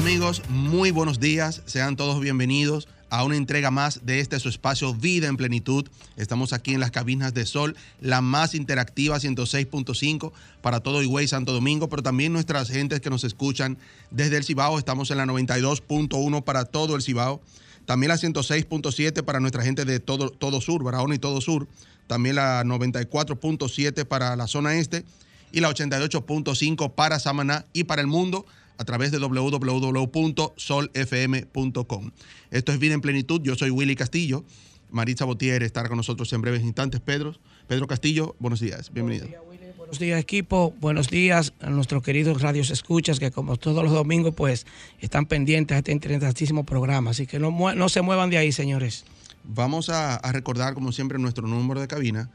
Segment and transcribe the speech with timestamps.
[0.00, 0.42] ¿Y qué tal amigos?
[0.48, 5.28] Muy buenos días, sean todos bienvenidos a una entrega más de este su espacio Vida
[5.28, 5.86] en Plenitud.
[6.16, 11.52] Estamos aquí en las cabinas de Sol, la más interactiva 106.5 para todo Higüey Santo
[11.52, 13.76] Domingo, pero también nuestras gentes que nos escuchan
[14.10, 14.78] desde el Cibao.
[14.78, 17.42] Estamos en la 92.1 para todo el Cibao.
[17.84, 21.68] También la 106.7 para nuestra gente de todo, todo sur, Barahona y todo sur.
[22.06, 25.04] También la 94.7 para la zona este
[25.52, 28.46] y la 88.5 para Samaná y para el mundo
[28.80, 30.10] a través de www.solfm.com.
[32.50, 33.42] Esto es Vida en Plenitud.
[33.42, 34.42] Yo soy Willy Castillo.
[34.90, 37.02] Maritza Botier estará con nosotros en breves instantes.
[37.02, 37.36] Pedro,
[37.68, 38.90] Pedro Castillo, buenos días.
[38.90, 39.28] Bienvenido.
[39.76, 40.72] Buenos días, equipo.
[40.80, 44.64] Buenos días a nuestros queridos radios escuchas que como todos los domingos pues
[44.98, 47.10] están pendientes a este interesantísimo programa.
[47.10, 49.04] Así que no, no se muevan de ahí, señores.
[49.44, 52.30] Vamos a, a recordar como siempre nuestro número de cabina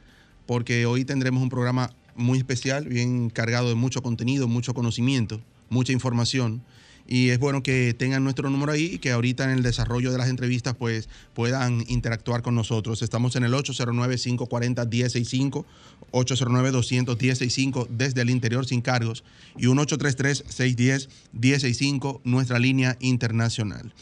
[0.46, 5.94] porque hoy tendremos un programa muy especial, bien cargado de mucho contenido, mucho conocimiento mucha
[5.94, 6.62] información.
[7.08, 10.18] Y es bueno que tengan nuestro número ahí y que ahorita en el desarrollo de
[10.18, 13.04] las entrevistas pues puedan interactuar con nosotros.
[13.04, 15.66] Estamos en el 809-540-1065,
[16.12, 19.24] 809-210-65 desde el interior sin cargos
[19.56, 23.94] y un 833-610-1065, nuestra línea internacional.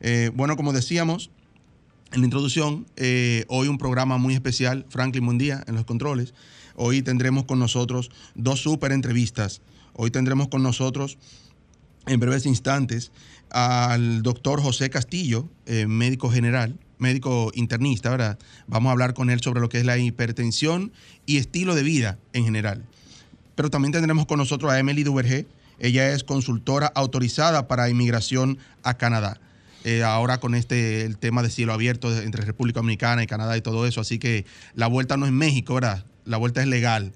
[0.00, 1.30] Eh, bueno, como decíamos
[2.12, 6.34] en la introducción, eh, hoy un programa muy especial, Franklin Mundía en los controles.
[6.74, 9.60] Hoy tendremos con nosotros dos súper entrevistas
[9.94, 11.18] Hoy tendremos con nosotros
[12.06, 13.12] en breves instantes
[13.50, 18.38] al doctor José Castillo, eh, médico general, médico internista, ¿verdad?
[18.66, 20.92] Vamos a hablar con él sobre lo que es la hipertensión
[21.26, 22.84] y estilo de vida en general.
[23.54, 25.46] Pero también tendremos con nosotros a Emily Duvergé.
[25.78, 29.40] Ella es consultora autorizada para inmigración a Canadá.
[29.84, 33.60] Eh, ahora con este el tema de cielo abierto entre República Dominicana y Canadá y
[33.60, 34.00] todo eso.
[34.00, 36.06] Así que la vuelta no es México, ¿verdad?
[36.24, 37.12] La vuelta es legal.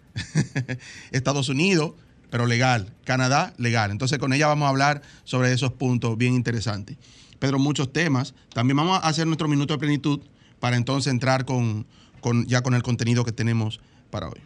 [1.13, 1.93] Estados Unidos
[2.31, 2.93] pero legal.
[3.05, 3.91] Canadá, legal.
[3.91, 6.97] Entonces con ella vamos a hablar sobre esos puntos bien interesantes.
[7.39, 8.35] Pedro, muchos temas.
[8.53, 10.21] También vamos a hacer nuestro minuto de plenitud
[10.61, 11.87] para entonces entrar con,
[12.21, 14.41] con, ya con el contenido que tenemos para hoy.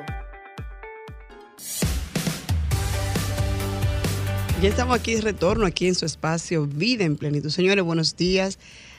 [4.62, 7.50] Ya estamos aquí de retorno, aquí en su espacio Vida en Plenitud.
[7.50, 8.58] Señores, buenos días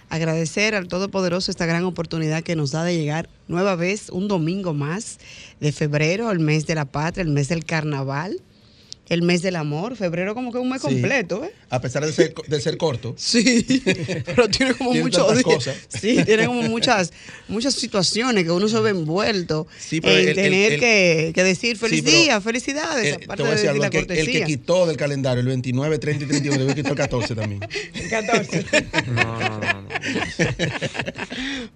[0.08, 4.74] agradecer al Todopoderoso esta gran oportunidad que nos da de llegar nueva vez un domingo
[4.74, 5.18] más
[5.60, 8.40] de febrero, el mes de la patria, el mes del carnaval
[9.08, 11.52] el mes del amor, febrero como que es un mes completo, ¿eh?
[11.70, 13.14] A pesar de ser, de ser corto.
[13.28, 13.82] Sí,
[14.24, 15.76] pero tiene como muchas cosas.
[15.88, 17.12] Sí, tiene como muchas,
[17.46, 23.14] muchas situaciones que uno se ve envuelto en tener que, decir feliz día, felicidades.
[23.14, 26.28] aparte te voy a decir de, el, que, quitó del calendario el 29, 30 y
[26.28, 27.60] 31, debe quitar el 14 también.
[27.94, 28.64] El 14.
[29.08, 29.88] No, no, no.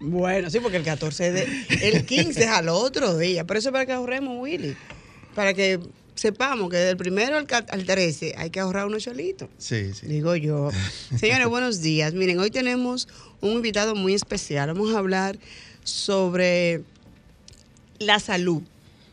[0.01, 1.47] bueno, sí, porque el 14 de,
[1.83, 4.77] el 15 es al otro día, pero eso es para que ahorremos, Willy.
[5.35, 5.81] Para que
[6.15, 9.49] sepamos que del primero al, 13 hay que ahorrar unos cholitos.
[9.59, 10.07] Sí, sí.
[10.07, 10.71] Digo yo.
[11.17, 12.15] Señores, buenos días.
[12.15, 13.09] Miren, hoy tenemos
[13.41, 14.69] un invitado muy especial.
[14.69, 15.39] Vamos a hablar
[15.85, 16.83] sobre
[17.99, 18.63] la salud.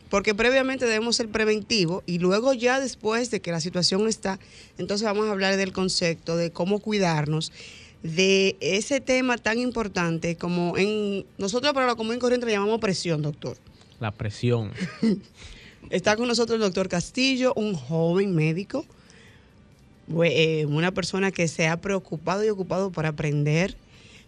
[0.10, 4.40] Porque previamente debemos ser preventivos y luego ya después de que la situación está,
[4.80, 7.52] entonces vamos a hablar del concepto de cómo cuidarnos
[8.02, 13.22] de ese tema tan importante como en nosotros para la común corriente le llamamos presión,
[13.22, 13.58] doctor.
[14.00, 14.72] La presión.
[15.90, 18.86] Está con nosotros el doctor Castillo, un joven médico,
[20.24, 23.76] eh, una persona que se ha preocupado y ocupado por aprender,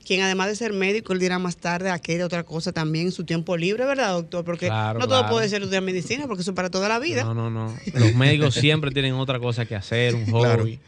[0.05, 3.23] quien además de ser médico, él dirá más tarde aquella otra cosa también en su
[3.25, 4.43] tiempo libre, ¿verdad, doctor?
[4.43, 7.23] Porque no todo puede ser estudiar medicina, porque eso es para toda la vida.
[7.23, 7.75] No, no, no.
[7.93, 10.79] Los médicos siempre tienen otra cosa que hacer, un hobby.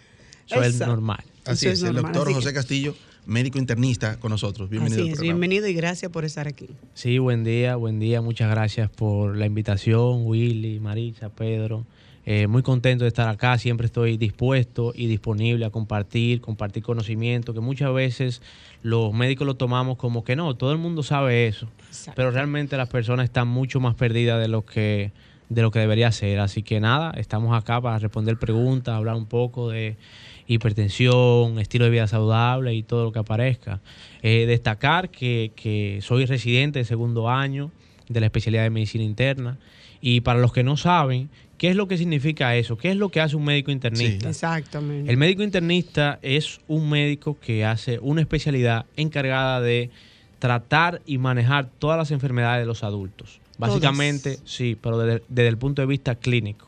[0.49, 1.23] Eso es normal.
[1.45, 4.69] Así es, el doctor José Castillo médico internista con nosotros.
[4.69, 5.13] Bienvenido.
[5.13, 6.69] Así bienvenido y gracias por estar aquí.
[6.93, 8.21] Sí, buen día, buen día.
[8.21, 11.85] Muchas gracias por la invitación, Willy, Marisa, Pedro.
[12.25, 17.53] Eh, muy contento de estar acá, siempre estoy dispuesto y disponible a compartir, compartir conocimiento,
[17.53, 18.41] que muchas veces
[18.81, 21.67] los médicos lo tomamos como que no, todo el mundo sabe eso,
[22.15, 25.11] pero realmente las personas están mucho más perdidas de lo que
[25.49, 26.39] de lo que debería ser.
[26.39, 29.97] Así que nada, estamos acá para responder preguntas, hablar un poco de
[30.47, 33.79] hipertensión, estilo de vida saludable y todo lo que aparezca.
[34.21, 37.71] Eh, destacar que, que soy residente de segundo año
[38.09, 39.57] de la especialidad de medicina interna.
[40.01, 42.77] Y para los que no saben, ¿qué es lo que significa eso?
[42.77, 44.29] ¿Qué es lo que hace un médico internista?
[44.29, 45.09] Exactamente.
[45.09, 49.89] El médico internista es un médico que hace una especialidad encargada de
[50.39, 53.39] tratar y manejar todas las enfermedades de los adultos.
[53.57, 56.67] Básicamente, sí, pero desde, desde el punto de vista clínico.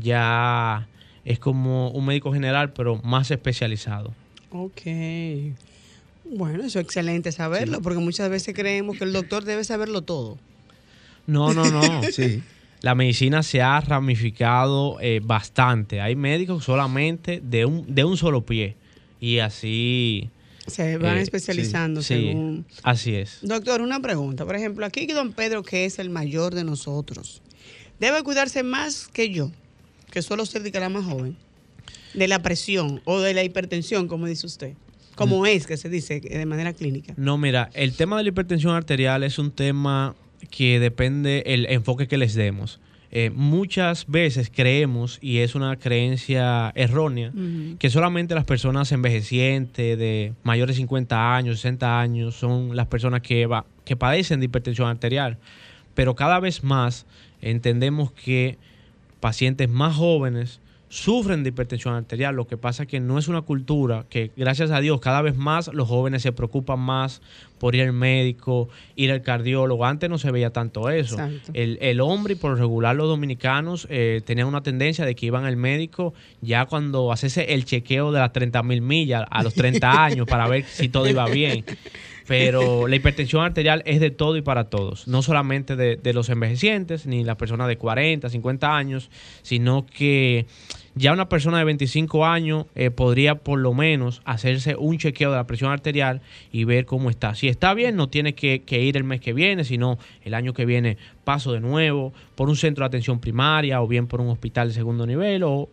[0.00, 0.88] Ya
[1.24, 4.12] es como un médico general, pero más especializado.
[4.50, 4.82] Ok.
[6.24, 10.38] Bueno, eso es excelente saberlo, porque muchas veces creemos que el doctor debe saberlo todo.
[11.26, 12.02] No, no, no.
[12.12, 12.42] Sí.
[12.80, 16.02] La medicina se ha ramificado eh, bastante.
[16.02, 18.76] Hay médicos solamente de un, de un solo pie.
[19.20, 20.28] Y así.
[20.66, 22.66] Se van Eh, especializando sí, según...
[22.82, 23.38] así es.
[23.42, 24.44] Doctor, una pregunta.
[24.44, 27.40] Por ejemplo, aquí don Pedro, que es el mayor de nosotros,
[28.00, 29.50] debe cuidarse más que yo,
[30.14, 31.36] que suelo ser de cara más joven,
[32.14, 34.72] de la presión o de la hipertensión, como dice usted.
[35.16, 37.14] Como es que se dice de manera clínica.
[37.16, 40.14] No, mira, el tema de la hipertensión arterial es un tema
[40.50, 42.80] que depende el enfoque que les demos.
[43.12, 47.32] Eh, muchas veces creemos, y es una creencia errónea,
[47.78, 53.20] que solamente las personas envejecientes de mayores de 50 años, 60 años, son las personas
[53.22, 55.38] que, va- que padecen de hipertensión arterial.
[55.94, 57.06] Pero cada vez más
[57.40, 58.58] entendemos que
[59.24, 60.60] pacientes más jóvenes
[60.90, 62.36] sufren de hipertensión arterial.
[62.36, 65.34] Lo que pasa es que no es una cultura que, gracias a Dios, cada vez
[65.34, 67.22] más los jóvenes se preocupan más
[67.58, 69.86] por ir al médico, ir al cardiólogo.
[69.86, 71.16] Antes no se veía tanto eso.
[71.54, 75.46] El, el hombre, y por regular los dominicanos, eh, tenían una tendencia de que iban
[75.46, 76.12] al médico
[76.42, 80.46] ya cuando hacerse el chequeo de las 30 mil millas a los 30 años para
[80.48, 81.64] ver si todo iba bien.
[82.26, 86.28] Pero la hipertensión arterial es de todo y para todos, no solamente de, de los
[86.28, 89.10] envejecientes, ni las personas de 40, 50 años,
[89.42, 90.46] sino que
[90.96, 95.36] ya una persona de 25 años eh, podría por lo menos hacerse un chequeo de
[95.36, 96.20] la presión arterial
[96.52, 97.34] y ver cómo está.
[97.34, 100.52] Si está bien, no tiene que, que ir el mes que viene, sino el año
[100.52, 104.28] que viene paso de nuevo por un centro de atención primaria o bien por un
[104.28, 105.68] hospital de segundo nivel o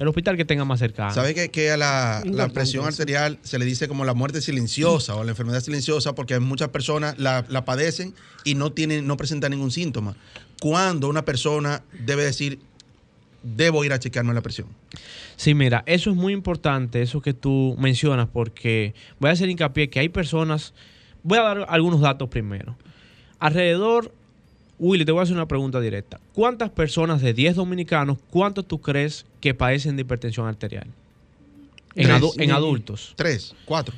[0.00, 1.12] el hospital que tenga más cercano.
[1.12, 2.22] ¿Sabe que, que a la,
[2.54, 2.88] presión eso.
[2.88, 7.18] arterial se le dice como la muerte silenciosa o la enfermedad silenciosa porque muchas personas
[7.18, 8.14] la, la padecen
[8.44, 10.16] y no tienen, no presentan ningún síntoma?
[10.58, 12.60] ¿Cuándo una persona debe decir
[13.42, 14.68] debo ir a chequearme la presión?
[15.36, 19.90] Sí, mira, eso es muy importante, eso que tú mencionas, porque voy a hacer hincapié
[19.90, 20.72] que hay personas,
[21.22, 22.74] voy a dar algunos datos primero.
[23.38, 24.14] Alrededor,
[24.80, 26.18] Willy, te voy a hacer una pregunta directa.
[26.32, 30.86] ¿Cuántas personas de 10 dominicanos, cuántos tú crees que padecen de hipertensión arterial?
[31.94, 32.20] En, Tres.
[32.20, 33.12] adu- en adultos.
[33.16, 33.94] Tres, cuatro.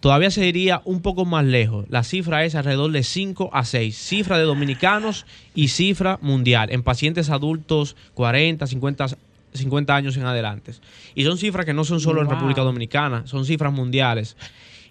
[0.00, 1.86] Todavía se iría un poco más lejos.
[1.88, 3.96] La cifra es alrededor de 5 a 6.
[3.96, 5.24] Cifra de dominicanos
[5.54, 9.06] y cifra mundial en pacientes adultos 40, 50,
[9.54, 10.72] 50 años en adelante.
[11.14, 12.28] Y son cifras que no son solo en.
[12.28, 14.36] República Dominicana, son cifras mundiales.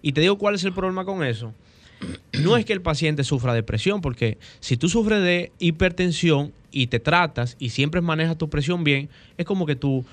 [0.02, 1.54] Y te digo cuál es el problema con eso.
[2.42, 7.00] No es que el paciente sufra depresión, porque si tú sufres de hipertensión y te
[7.00, 10.06] tratas y siempre manejas tu presión bien, es como que tú,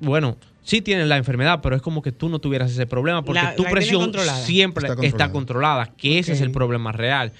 [0.00, 3.42] bueno, sí tienes la enfermedad, pero es como que tú no tuvieras ese problema, porque
[3.42, 4.44] La- tu la presión controlada.
[4.44, 5.92] siempre Está está controlada.
[5.96, 7.32] que ese es el problema real.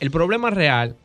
[0.00, 0.96] El problema real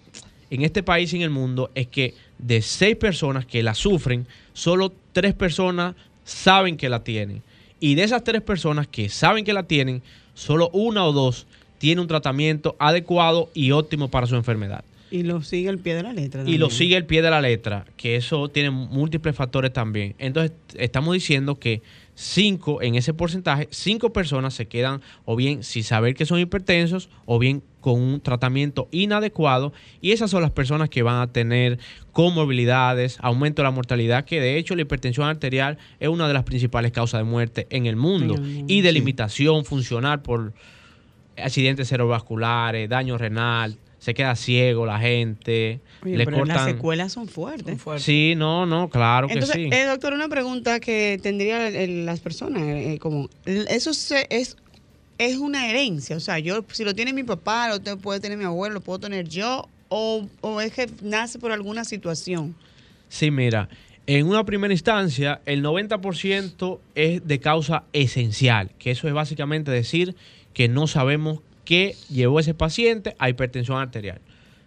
[0.50, 4.26] en este país y en el mundo es que de seis personas que la sufren,
[4.54, 7.44] solo tres personas saben que la tienen.
[7.80, 10.02] Y de esas tres personas que saben que la tienen,
[10.34, 11.46] solo una o dos
[11.86, 14.84] tienen un tratamiento adecuado y óptimo para su enfermedad.
[15.12, 16.42] Y lo sigue al pie de la letra.
[16.44, 20.16] Y lo sigue el pie de la letra, que eso tiene múltiples factores también.
[20.18, 21.84] Entonces, estamos diciendo que
[22.16, 27.08] cinco, en ese porcentaje, cinco personas se quedan o bien sin saber que son hipertensos
[27.26, 31.78] o bien con un tratamiento inadecuado y esas son las personas que van a tener
[32.14, 36.46] comorbilidades, aumento de la mortalidad, que de hecho la hipertensión arterial es una de las
[36.46, 38.34] principales causas de muerte en el mundo
[38.68, 38.96] y de sí.
[38.96, 40.54] limitación funcional por
[41.38, 46.76] accidentes cerebrovasculares, daño renal, se queda ciego la gente, Oye, le pero las cortan.
[46.76, 47.66] secuelas son fuertes.
[47.66, 48.06] Son fuertes.
[48.06, 49.70] Sí, no, no, claro Entonces, que sí.
[49.72, 54.58] eh, doctor, una pregunta que tendría el- las personas, eh, como, eso se- es,
[55.18, 58.38] es una herencia, o sea, yo, si lo tiene mi papá, lo te- puede tener
[58.38, 62.54] mi abuelo, lo puedo tener yo, o, o es que nace por alguna situación.
[63.10, 63.70] Sí, mira,
[64.08, 70.16] en una primera instancia, el 90% es de causa esencial, que eso es básicamente decir
[70.56, 74.22] que no sabemos qué llevó ese paciente a hipertensión arterial.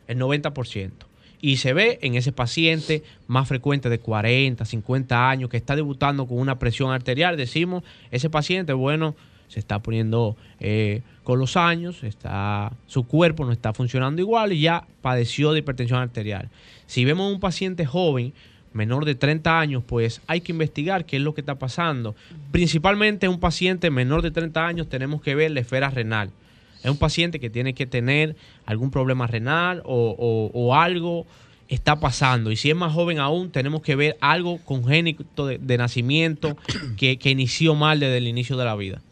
[0.06, 0.92] El 90%.
[1.40, 6.26] Y se ve en ese paciente más frecuente de 40, 50 años que está debutando
[6.26, 7.36] con una presión arterial.
[7.36, 9.16] Decimos, ese paciente, bueno,
[9.48, 14.60] se está poniendo eh, con los años, está, su cuerpo no está funcionando igual y
[14.60, 16.50] ya padeció de hipertensión arterial.
[16.86, 18.34] Si vemos un paciente joven,
[18.78, 22.14] menor de 30 años, pues hay que investigar qué es lo que está pasando.
[22.50, 26.30] Principalmente un paciente menor de 30 años tenemos que ver la esfera renal.
[26.82, 31.26] Es un paciente que tiene que tener algún problema renal o, algo
[31.68, 32.50] está pasando.
[32.50, 36.56] Y si es más joven aún, tenemos que ver algo congénito de, nacimiento
[36.96, 39.02] que, inició mal desde el inicio de la vida.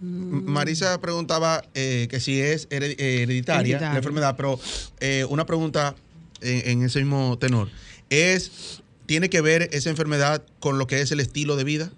[0.00, 4.58] Marisa preguntaba eh, que si es hereditaria, la enfermedad, pero
[4.98, 5.94] eh, una pregunta
[6.40, 7.68] en, ese mismo tenor.
[8.10, 11.92] ¿Es, ¿Tiene que ver esa enfermedad con lo que es el estilo de vida?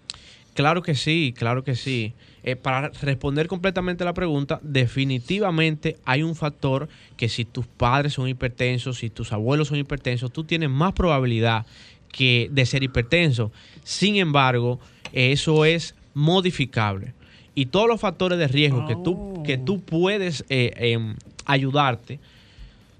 [0.54, 2.14] Claro que sí, claro que sí.
[2.44, 8.28] Eh, para responder completamente la pregunta, definitivamente hay un factor que si tus padres son
[8.28, 11.66] hipertensos, si tus abuelos son hipertensos, tú tienes más probabilidad
[12.12, 13.50] que de ser hipertenso.
[13.82, 14.78] Sin embargo,
[15.12, 17.14] eso es modificable.
[17.56, 22.20] Y todos los factores de riesgo que, tú, que tú puedes eh, em, ayudarte,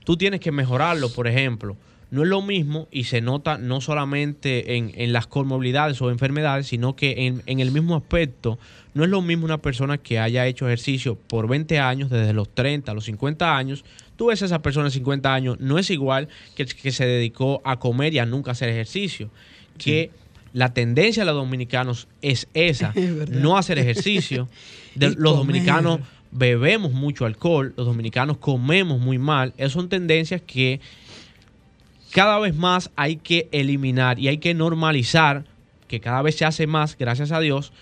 [0.05, 1.77] tú tienes que mejorarlo, por ejemplo.
[2.15, 6.95] No es lo mismo y se nota no solamente en, las comorbilidades o enfermedades, sino
[6.95, 8.57] que en, en, el mismo aspecto,
[8.95, 12.55] no es lo mismo una persona que haya hecho ejercicio por 20 años, desde los
[12.55, 13.85] 30 a los 50 años.
[14.15, 17.61] Tú ves a esa persona de 50 años, no es igual que que se dedicó
[17.65, 19.29] a comer y a nunca hacer ejercicio.
[19.77, 20.13] Que
[20.53, 22.95] la tendencia de los dominicanos es esa,
[23.29, 24.49] no hacer ejercicio.
[24.95, 25.99] los dominicanos
[26.31, 29.53] bebemos mucho alcohol, los dominicanos comemos muy mal.
[29.57, 30.81] Esas son tendencias que
[32.15, 35.45] cada vez más hay que eliminar y hay que normalizar,
[35.89, 37.73] que cada vez se hace más, gracias a Dios,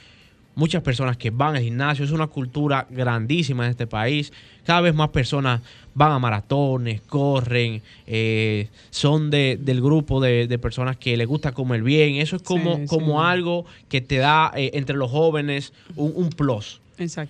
[0.55, 4.33] muchas personas que van al gimnasio, es una cultura grandísima en este país,
[4.65, 5.61] cada vez más personas
[5.95, 12.15] van a maratones, corren, eh, son del grupo de, personas que les gusta comer bien,
[12.15, 16.82] eso es como, como algo que te da eh, entre los jóvenes un, un plus.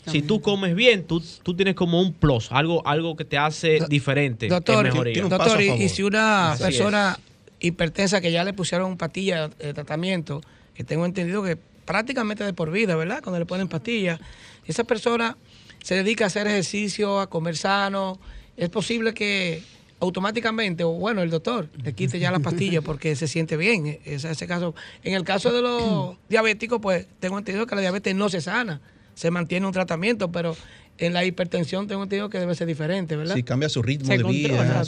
[0.06, 3.80] Si tú comes bien, tú, tú tienes como un plus, algo, algo que te hace
[3.88, 4.48] diferente.
[4.48, 4.92] Doctor,
[5.28, 7.18] doctor y, si una persona
[7.60, 10.42] hipertensa que ya le pusieron pastilla de tratamiento,
[10.74, 13.22] que tengo entendido que prácticamente de por vida, ¿verdad?
[13.22, 14.20] Cuando le ponen pastillas,
[14.66, 15.36] esa persona
[15.82, 18.18] se dedica a hacer ejercicio, a comer sano,
[18.56, 19.62] es posible que
[20.00, 24.00] automáticamente, o bueno, el doctor le quite ya las pastillas porque se siente bien.
[24.04, 24.74] Es ese caso.
[25.04, 28.80] En el caso de los diabéticos, pues tengo entendido que la diabetes no se sana
[29.14, 30.56] se mantiene un tratamiento, pero
[30.98, 33.34] en la hipertensión tengo entendido que debe ser diferente, ¿verdad?
[33.34, 34.84] Sí, cambia su ritmo de vida.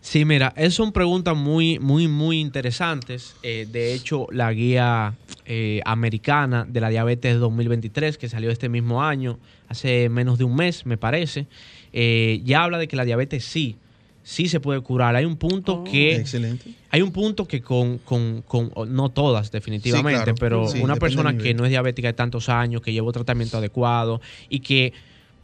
[0.00, 3.36] Sí, mira, esas son preguntas muy, muy, muy interesantes.
[3.42, 5.14] Eh, de hecho, la guía
[5.46, 10.56] eh, americana de la diabetes 2023, que salió este mismo año, hace menos de un
[10.56, 11.46] mes, me parece,
[11.94, 13.78] eh, ya habla de que la diabetes sí
[14.24, 15.14] sí se puede curar.
[15.14, 15.84] Hay un punto oh.
[15.84, 16.16] que...
[16.16, 16.72] Excelente.
[16.90, 21.64] Hay un punto que con, con, con no todas definitivamente, pero una persona que no
[21.64, 24.92] es diabética de tantos años, que lleva tratamiento adecuado y que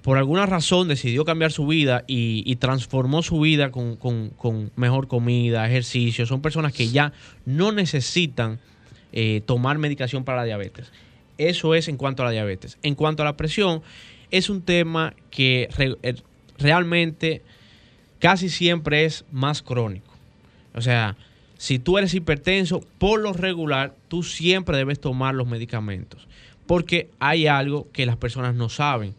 [0.02, 5.66] por alguna razón decidió cambiar su vida y, transformó su vida con, con, mejor comida,
[5.66, 7.12] ejercicio, son personas que ya
[7.44, 8.58] no necesitan
[9.12, 10.90] eh, tomar medicación para la diabetes.
[11.36, 12.78] Eso es en cuanto a la diabetes.
[12.82, 13.82] En cuanto a la presión,
[14.30, 15.68] es un tema que
[16.02, 16.14] eh,
[16.58, 17.42] realmente
[18.20, 20.12] casi siempre es más crónico.
[20.74, 21.16] O sea,
[21.56, 26.28] si tú eres hipertenso, por lo regular, tú siempre debes tomar los medicamentos.
[26.66, 29.14] Porque hay algo que las personas no saben.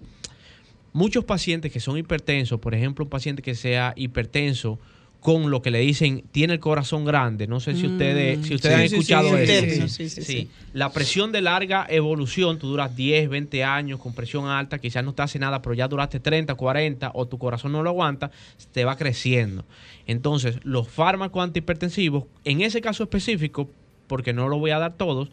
[0.94, 4.80] Muchos pacientes que son hipertensos, por ejemplo, un paciente que sea hipertenso
[5.22, 7.46] con lo que le dicen tiene el corazón grande.
[7.46, 8.44] No sé si ustedes, mm.
[8.44, 9.88] si ustedes han escuchado eso.
[9.88, 15.06] Sí, La presión de larga evolución, tú duras 10, 20 años con presión alta, quizás
[15.06, 18.32] no te hace nada, pero ya duraste 30, 40 o tu corazón no lo aguanta,
[18.74, 19.64] te va creciendo.
[20.08, 23.70] Entonces, los fármacos antihipertensivos, en ese caso específico,
[24.08, 25.30] porque no lo voy a dar todos,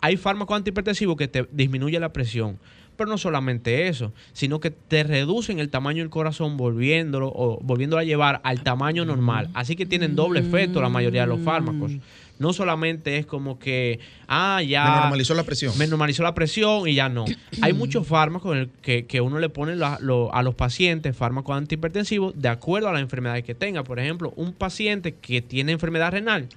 [0.00, 2.58] hay fármacos antihipertensivos que te disminuyen la presión
[3.00, 7.98] pero no solamente eso, sino que te reducen el tamaño del corazón volviéndolo o volviéndolo
[7.98, 9.48] a llevar al tamaño normal.
[9.54, 11.92] Así que tienen doble efecto la mayoría de los fármacos.
[12.38, 14.84] No solamente es como que, ah, ya...
[14.84, 15.78] Me normalizó la presión.
[15.78, 17.24] Me normalizó la presión y ya no.
[17.62, 22.90] Hay muchos fármacos que, que uno le pone a los pacientes, fármacos antihipertensivos, de acuerdo
[22.90, 23.82] a las enfermedades que tenga.
[23.82, 26.50] Por ejemplo, un paciente que tiene enfermedad renal,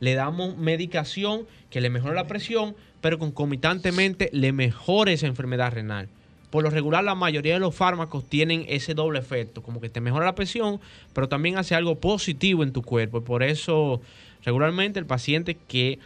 [0.00, 6.08] le damos medicación que le mejora la presión, pero concomitantemente le mejore esa enfermedad renal.
[6.48, 10.00] Por lo regular, la mayoría de los fármacos tienen ese doble efecto, como que te
[10.00, 10.80] mejora la presión,
[11.12, 13.18] pero también hace algo positivo en tu cuerpo.
[13.18, 14.00] Y por eso,
[14.44, 15.98] regularmente, el paciente que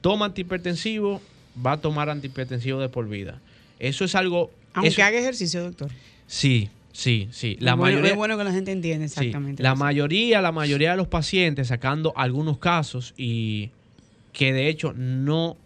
[0.00, 1.22] toma antihipertensivo
[1.64, 3.40] va a tomar antihipertensivo de por vida.
[3.78, 4.50] Eso es algo.
[4.74, 5.90] Aunque haga ejercicio, doctor.
[6.26, 7.56] Sí, Sí, sí.
[7.58, 9.62] La mayoría, es bueno que la gente entienda exactamente.
[9.62, 13.70] la mayoría, la mayoría de los pacientes, sacando algunos casos y
[14.34, 15.56] que de hecho no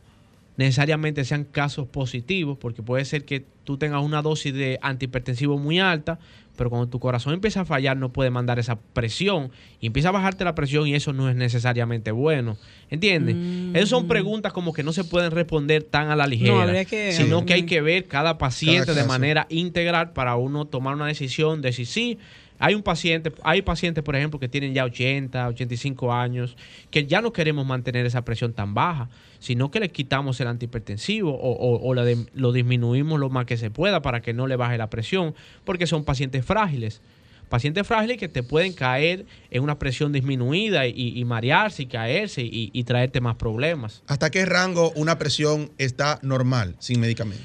[0.56, 5.80] necesariamente sean casos positivos, porque puede ser que tú tengas una dosis de antihipertensivo muy
[5.80, 6.18] alta,
[6.56, 10.12] pero cuando tu corazón empieza a fallar no puede mandar esa presión y empieza a
[10.12, 12.56] bajarte la presión y eso no es necesariamente bueno.
[12.88, 13.36] ¿Entiendes?
[13.36, 13.76] Mm.
[13.76, 17.52] Esas son preguntas como que no se pueden responder tan a la ligera, sino que
[17.52, 21.84] hay que ver cada paciente de manera integral para uno tomar una decisión de si
[21.84, 22.18] sí
[22.58, 26.56] hay un paciente, hay pacientes, por ejemplo, que tienen ya 80, 85 años,
[26.90, 29.08] que ya no queremos mantener esa presión tan baja,
[29.38, 34.02] sino que le quitamos el antihipertensivo o, o, lo disminuimos lo más que se pueda
[34.02, 35.34] para que no le baje la presión,
[35.64, 37.00] porque son pacientes frágiles.
[37.48, 42.84] Pacientes frágiles que te pueden caer en una presión disminuida y, marearse y caerse y
[42.84, 44.02] traerte más problemas.
[44.08, 47.44] ¿Hasta qué rango una presión está normal sin medicamento?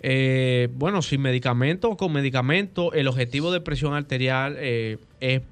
[0.00, 5.42] Eh, bueno, sin medicamento o con medicamento, el objetivo de presión arterial eh, es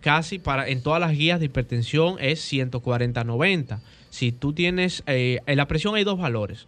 [0.00, 3.80] casi para, en todas las guías de hipertensión es 140-90.
[4.10, 6.66] Si tú tienes, eh, en la presión hay dos valores.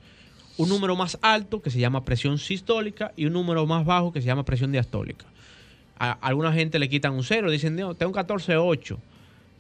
[0.57, 4.23] Un número más alto que se llama presión sistólica y un número más bajo que
[4.23, 5.27] se llama presión diastólica.
[5.99, 8.97] A alguna gente le quitan un cero, dicen, no, tengo un 14,8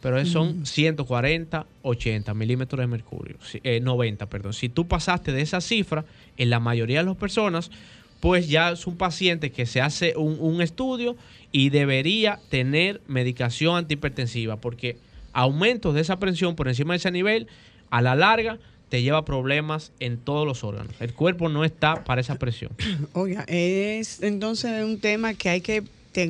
[0.06, 3.38] pero son 140, 80 milímetros de mercurio,
[3.82, 4.52] 90, eh, perdón.
[4.52, 6.04] Si tú pasaste de esa cifra,
[6.36, 7.72] en la mayoría de las personas,
[8.20, 11.16] pues ya es un paciente que se hace un, estudio
[11.50, 14.96] y debería tener medicación antihipertensiva, porque
[15.32, 17.48] aumentos de esa presión por encima de ese nivel,
[17.90, 20.94] a la larga, te lleva problemas en todos los órganos.
[21.00, 22.70] El cuerpo no está para esa presión.
[23.12, 25.82] Oiga, es entonces un tema que hay que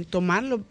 [0.09, 0.63] tomarlo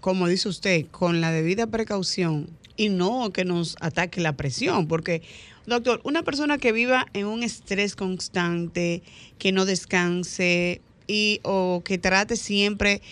[0.00, 5.22] como dice usted, con la debida precaución y no que nos ataque la presión, porque,
[5.66, 9.02] doctor, una persona que viva en un estrés constante,
[9.38, 13.02] que no descanse y o que trate siempre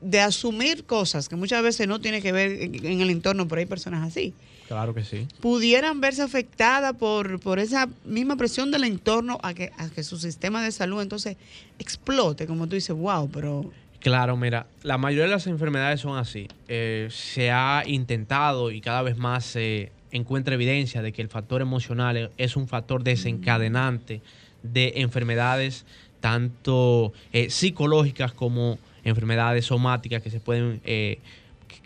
[0.00, 3.66] de asumir cosas que muchas veces no tiene que ver en el entorno, pero hay
[3.66, 4.34] personas así.
[4.66, 5.28] Claro que sí.
[5.40, 10.18] Pudieran verse afectadas por, por esa misma presión del entorno a que, a que su
[10.18, 11.36] sistema de salud entonces
[11.78, 13.70] explote, como tú dices, wow, pero
[14.02, 16.48] Claro, mira, la mayoría de las enfermedades son así.
[16.66, 21.62] Eh, se ha intentado y cada vez más se encuentra evidencia de que el factor
[21.62, 24.20] emocional es un factor desencadenante
[24.64, 25.86] de enfermedades
[26.18, 31.18] tanto eh, psicológicas como enfermedades somáticas que se pueden eh,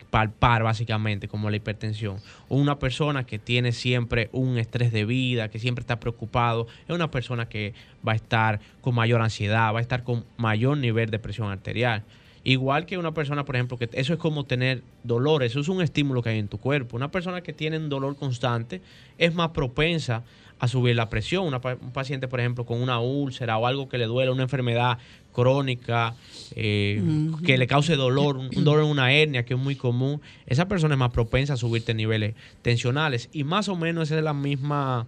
[0.09, 2.17] palpar básicamente, como la hipertensión.
[2.49, 7.11] Una persona que tiene siempre un estrés de vida, que siempre está preocupado, es una
[7.11, 7.73] persona que
[8.07, 12.03] va a estar con mayor ansiedad, va a estar con mayor nivel de presión arterial.
[12.43, 15.81] Igual que una persona, por ejemplo, que eso es como tener dolor, eso es un
[15.81, 16.95] estímulo que hay en tu cuerpo.
[16.95, 18.81] Una persona que tiene un dolor constante
[19.17, 20.23] es más propensa
[20.59, 21.53] a subir la presión.
[21.53, 24.97] un paciente, por ejemplo, con una úlcera o algo que le duele, una enfermedad
[25.33, 26.15] crónica,
[26.55, 26.99] eh,
[27.45, 30.95] que le cause dolor, un, dolor en una hernia, que es muy común, esa persona
[30.95, 33.29] es más propensa a subirte niveles tensionales.
[33.31, 35.05] Y más o menos ese es la misma,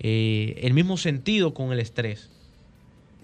[0.00, 2.28] eh, el mismo sentido con el estrés.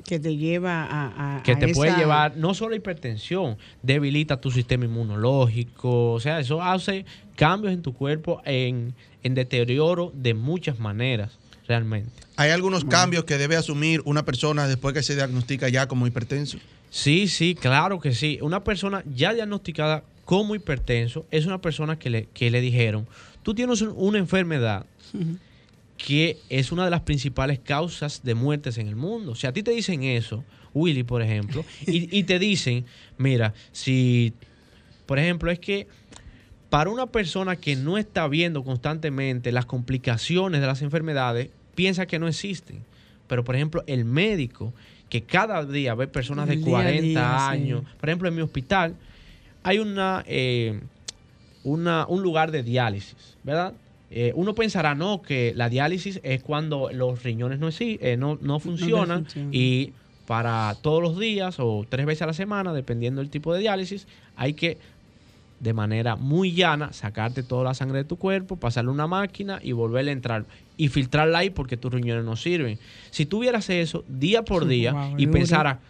[0.05, 1.43] Que te lleva a...
[1.43, 7.05] que te puede llevar no solo hipertensión, debilita tu sistema inmunológico, o sea, eso hace
[7.35, 12.11] cambios en tu cuerpo en, en deterioro de muchas maneras realmente.
[12.37, 16.59] ¿Hay algunos cambios que debe asumir una persona después que se diagnostica ya como hipertenso?
[16.91, 18.39] Sí, sí, claro que sí.
[18.43, 23.07] Una persona ya diagnosticada como hipertenso es una persona que le, que le dijeron,
[23.43, 24.87] tú tienes una enfermedad
[25.97, 29.33] que es una de las principales causas de muertes en el mundo.
[29.33, 32.85] O sea, a ti te dicen eso, Willy, por ejemplo, y, y te dicen,
[33.19, 34.35] mira, si,
[35.07, 35.87] por ejemplo, es que
[36.71, 42.19] para una persona que no está viendo constantemente las complicaciones de las enfermedades, piensa que
[42.19, 42.83] no existen.
[43.29, 44.73] Pero, por ejemplo, el médico,
[45.09, 48.95] que cada día ve personas de 40 años, por ejemplo, en mi hospital
[49.63, 50.81] hay una, eh,
[51.65, 53.75] una un lugar de diálisis, ¿verdad?
[54.11, 58.61] Eh, uno pensará, no, que la diálisis es cuando los riñones no, eh, no, no
[58.61, 59.93] funcionan y
[60.27, 64.07] para todos los días o tres veces a la semana, dependiendo del tipo de diálisis,
[64.37, 64.79] hay que
[65.61, 69.73] de manera muy llana, sacarte toda la sangre de tu cuerpo, pasarle una máquina y
[69.73, 70.45] volverle a entrar
[70.77, 72.79] y filtrarla ahí porque tus riñones no sirven.
[73.11, 75.81] Si tuvieras eso día por día y pensara,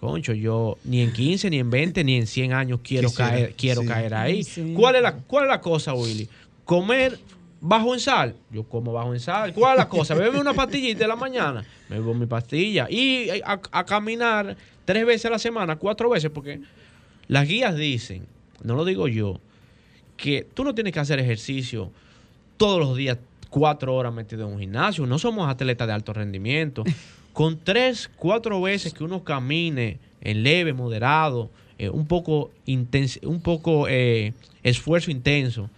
[0.00, 3.84] concho, yo ni en 15, ni en 20, ni en 100 años quiero caer quiero
[3.84, 4.44] caer ahí.
[4.74, 6.28] ¿Cuál, es la, ¿Cuál es la cosa, Willy?
[6.64, 7.18] Comer
[7.60, 8.34] bajo en sal.
[8.50, 9.54] Yo como bajo en sal.
[9.54, 10.14] ¿Cuál es la cosa?
[10.14, 11.64] Bebe una pastillita en la mañana.
[11.88, 12.88] Me bebo mi pastilla.
[12.90, 16.60] Y a, a caminar tres veces a la semana, cuatro veces, porque
[17.28, 18.26] las guías dicen
[18.62, 19.40] no lo digo yo,
[20.16, 21.90] que tú no tienes que hacer ejercicio
[22.56, 23.18] todos los días,
[23.50, 25.06] cuatro horas metido en un gimnasio.
[25.06, 26.84] No somos atletas de alto rendimiento.
[27.32, 33.88] Con tres, cuatro veces que uno camine en leve, moderado, eh, un poco, un poco
[33.88, 35.70] eh, esfuerzo intenso,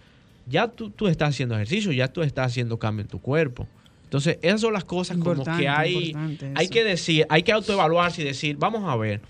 [0.47, 3.67] ya tú, tú, estás haciendo ejercicio, ya tú estás haciendo cambio en tu cuerpo.
[4.03, 6.15] Entonces, esas son las cosas como que hay,
[6.53, 9.21] hay que decir, hay que autoevaluarse y decir, vamos a ver,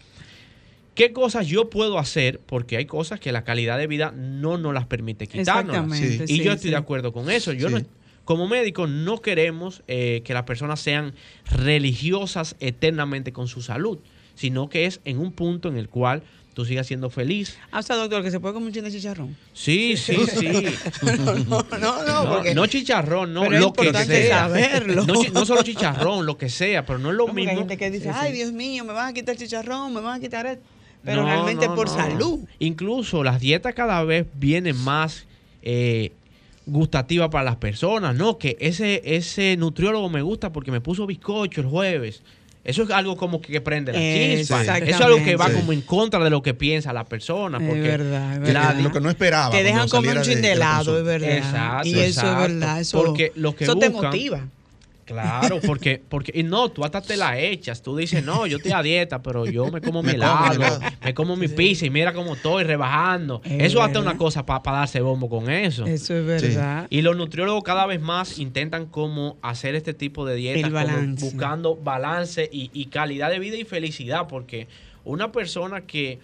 [0.95, 2.39] ¿qué cosas yo puedo hacer?
[2.39, 5.99] Porque hay cosas que la calidad de vida no nos las permite quitarnos.
[6.27, 7.53] Y yo estoy de acuerdo con eso.
[7.53, 7.79] Yo no,
[8.23, 11.13] como médico no queremos eh, que las personas sean
[11.51, 13.99] religiosas eternamente con su salud,
[14.33, 16.23] sino que es en un punto en el cual
[16.55, 17.57] tú sigas siendo feliz.
[17.71, 19.35] Ah, o sea, doctor, que se puede comer un de chicharrón.
[19.53, 20.47] Sí, sí, sí.
[21.47, 24.39] no, no, no, no, chicharrón, no, lo que sea.
[24.47, 25.05] Saberlo.
[25.05, 27.51] No, solo chicharrón, lo que sea, pero no es lo mismo.
[27.51, 30.17] Hay gente que dice, ay, Dios mío, me van a quitar el chicharrón, me van
[30.17, 30.63] a quitar esto.
[31.05, 32.39] Pero realmente por salud.
[32.59, 35.25] Incluso las dietas cada vez vienen más
[35.61, 36.11] eh,
[36.65, 38.37] gustativa para las personas, ¿no?
[38.37, 42.23] Que ese, ese nutriólogo me gusta porque me puso bizcocho el jueves.
[42.63, 44.63] Eso es algo como que prende la chispa.
[44.63, 47.59] Eso es algo que va como en contra de lo que piensa la persona.
[47.59, 49.51] Porque es verdad, lo que no esperaba.
[49.51, 51.37] Te dejan comer un chin de helado, es verdad.
[51.37, 51.87] Exacto.
[51.87, 52.81] Y eso es verdad.
[52.81, 54.47] Eso, porque lo que eso te motiva.
[55.05, 57.83] Claro, porque, porque, y no, tú hasta te la echas.
[57.83, 61.35] Tú dices, no, yo estoy a dieta, pero yo me como mi helado, me como
[61.35, 63.41] mi pizza y mira cómo estoy rebajando.
[63.45, 65.85] eso hasta una cosa para darse bombo con eso.
[65.85, 66.87] Eso es verdad.
[66.89, 70.71] Y los nutriólogos cada vez más intentan como hacer este tipo de dietas,
[71.19, 74.67] buscando balance y, y calidad de vida y felicidad, porque
[75.03, 76.19] una persona que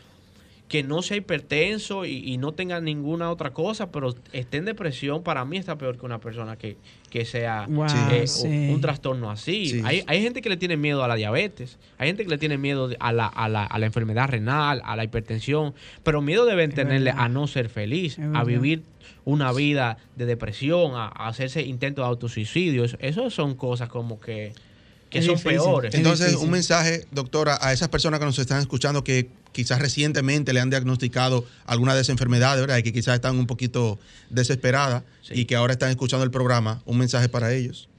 [0.72, 5.44] que no sea hipertenso y, no tenga ninguna otra cosa, pero esté en depresión, para
[5.44, 6.78] mí está peor que una persona que,
[7.26, 9.82] sea eh, un, trastorno así.
[9.84, 12.58] Hay, hay, gente que le tiene miedo a la diabetes, hay gente que le tiene
[12.58, 16.72] miedo a la, a la, a la enfermedad renal, a la hipertensión, pero miedo deben
[16.72, 18.84] tenerle a no ser feliz, a vivir
[19.26, 22.86] una vida de depresión, a, hacerse intentos de autosuicidio.
[22.86, 24.54] Eso son cosas como que
[25.10, 25.94] que son peores.
[25.94, 30.60] Entonces, un mensaje, doctora, a esas personas que nos están escuchando que quizás recientemente le
[30.60, 32.78] han diagnosticado alguna de esas enfermedades, ¿verdad?
[32.78, 36.98] Y que quizás están un poquito desesperadas y que ahora están escuchando el programa, un
[36.98, 37.90] mensaje para ellos.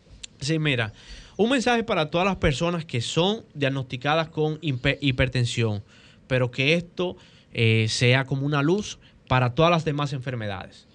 [0.40, 0.92] Sí, mira,
[1.36, 5.82] un mensaje para todas las personas que son diagnosticadas con hipertensión,
[6.26, 7.16] pero que esto
[7.52, 10.86] eh, sea como una luz para todas las demás enfermedades.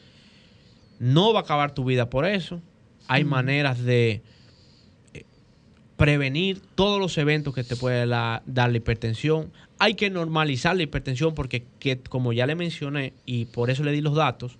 [0.99, 2.61] No va a acabar tu vida por eso.
[3.07, 4.21] Hay maneras de
[5.97, 9.51] prevenir todos los eventos que te puede dar la hipertensión.
[9.79, 11.65] Hay que normalizar la hipertensión porque,
[12.07, 14.57] como ya le mencioné y por eso le di los datos,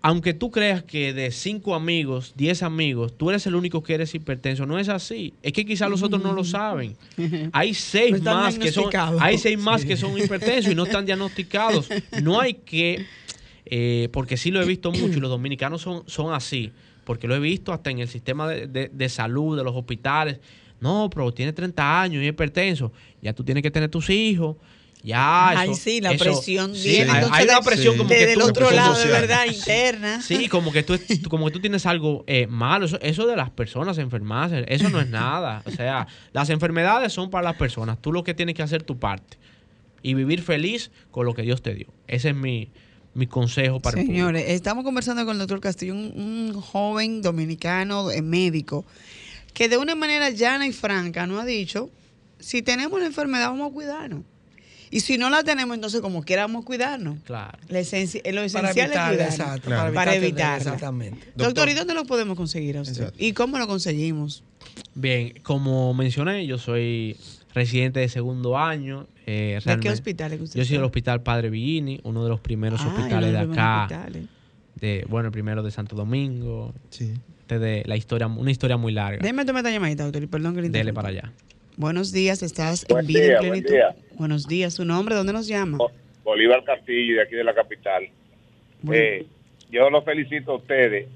[0.00, 4.14] aunque tú creas que de cinco amigos, diez amigos, tú eres el único que eres
[4.14, 5.34] hipertenso, no es así.
[5.42, 6.96] Es que quizás los otros no lo saben.
[7.52, 8.90] Hay seis más que son,
[9.20, 11.88] hay seis más que son hipertensos y no están diagnosticados.
[12.20, 13.06] No hay que,
[13.64, 16.72] eh, porque sí lo he visto mucho y los dominicanos son, son así
[17.04, 20.38] porque lo he visto hasta en el sistema de, salud de los hospitales.
[20.80, 22.92] No, pero tiene 30 años y es hipertenso.
[23.20, 24.56] Ya tú tienes que tener tus hijos.
[25.04, 29.06] Ya, Ay, sí, la presión sí, hay, una presión como que del otro lado, de
[29.06, 30.22] verdad, interna.
[30.22, 30.96] Sí, como que tú,
[31.28, 32.86] como que tú tienes algo eh, malo.
[32.86, 35.62] Eso, eso, de las personas enfermas, eso no es nada.
[35.64, 38.00] O sea, las enfermedades son para las personas.
[38.00, 39.38] Tú lo que tienes que hacer tu parte
[40.02, 41.88] y vivir feliz con lo que Dios te dio.
[42.06, 42.70] Ese es mi,
[43.14, 48.84] mi consejo para Señores, estamos conversando con el doctor Castillo, un, joven dominicano eh, médico,
[49.52, 51.90] que de una manera llana y franca nos ha dicho,
[52.38, 54.22] si tenemos la enfermedad vamos a cuidarnos.
[54.90, 57.18] Y si no la tenemos, entonces como queramos cuidarnos.
[57.24, 57.58] Claro.
[57.68, 59.94] La esencia, lo esencial es cuidarnos.
[59.94, 60.58] Para, evitar.
[60.58, 61.32] Exactamente.
[61.34, 63.12] Doctor, ¿y dónde lo podemos conseguir a usted?
[63.16, 64.44] ¿Y cómo lo conseguimos?
[64.94, 67.16] Bien, como mencioné, yo soy
[67.54, 69.06] residente de segundo año.
[69.26, 72.80] Eh, ¿De qué hospital usted Yo soy del Hospital Padre Villini, uno de los primeros
[72.82, 73.88] ah, hospitales de acá.
[74.80, 76.74] De, bueno, el primero de Santo Domingo.
[76.90, 77.14] Sí.
[77.48, 79.18] De la historia, una historia muy larga.
[79.20, 81.32] Déjeme tomar esta llamadita, doctor, y perdón que le Dele para allá.
[81.76, 83.74] Buenos días, estás en vida en plenitud.
[84.14, 85.14] Buenos días, ¿su nombre?
[85.14, 85.76] ¿Dónde nos llama?
[86.24, 88.08] Bolívar Castillo, de aquí de la capital.
[88.90, 89.26] Eh,
[89.70, 91.08] yo los felicito a ustedes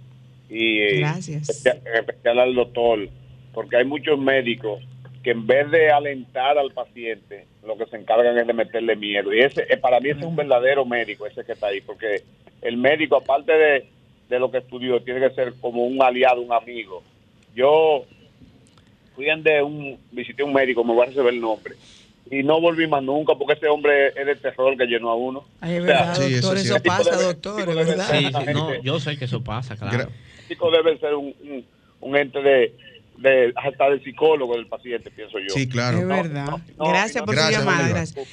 [0.51, 1.65] y eh, Gracias.
[1.65, 3.09] en especial al doctor,
[3.55, 4.83] porque hay muchos médicos
[5.27, 9.35] que en vez de alentar al paciente, lo que se encargan es de meterle miedo.
[9.35, 12.23] Y ese, eh, para mí ese es un verdadero médico, ese que está ahí, porque
[12.63, 13.51] el médico, aparte
[14.29, 17.03] de, lo que estudió, tiene que ser como un aliado, un amigo.
[17.57, 18.05] Yo
[19.17, 21.75] fui de un, visité un médico, me voy a recibir el nombre,
[22.31, 25.45] y no volví más nunca porque ese hombre es de terror que llenó a uno.
[25.61, 28.07] Ay, verdad, doctor, eso, pasa, doctor, verdad.
[28.13, 30.03] Sí, no, yo sé que eso pasa, claro.
[30.03, 31.35] El médico debe ser un,
[32.01, 32.86] un ente de
[33.19, 35.49] de, hasta del psicólogo del paciente, pienso yo.
[35.49, 35.99] Sí, claro.
[35.99, 36.61] Es verdad.
[36.79, 37.89] gracias por su llamada.
[37.89, 38.27] Gracias.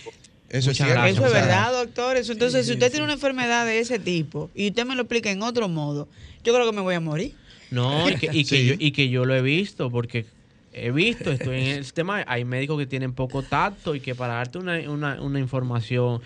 [0.50, 1.04] Eso es, cierto.
[1.06, 2.15] Eso es verdad, doctor.
[2.17, 5.41] entonces, si usted tiene una enfermedad de ese tipo y usted me lo explica en
[5.41, 6.08] otro modo,
[6.43, 7.34] yo creo que me voy a morir.
[7.72, 10.26] No, y que, y que, yo, y que yo lo he visto, porque
[10.72, 14.36] he visto, estoy en el sistema, hay médicos que tienen poco tacto y que para
[14.36, 16.22] darte una, una, una información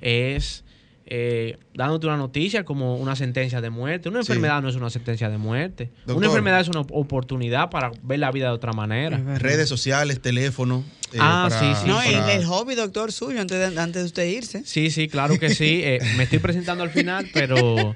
[0.00, 0.64] es
[1.08, 4.08] eh, dándote una noticia como una sentencia de muerte.
[4.08, 5.90] Una enfermedad no es una sentencia de muerte.
[6.08, 9.16] una enfermedad es una oportunidad para ver la vida de otra manera.
[9.38, 10.82] Redes sociales, teléfono.
[11.12, 11.86] Eh, ah, sí, sí.
[11.86, 14.62] No, el, hobby, doctor, suyo, antes de, antes de usted irse.
[14.64, 15.74] Sí, sí, claro que sí.
[15.86, 17.94] Eh, me estoy presentando al final, pero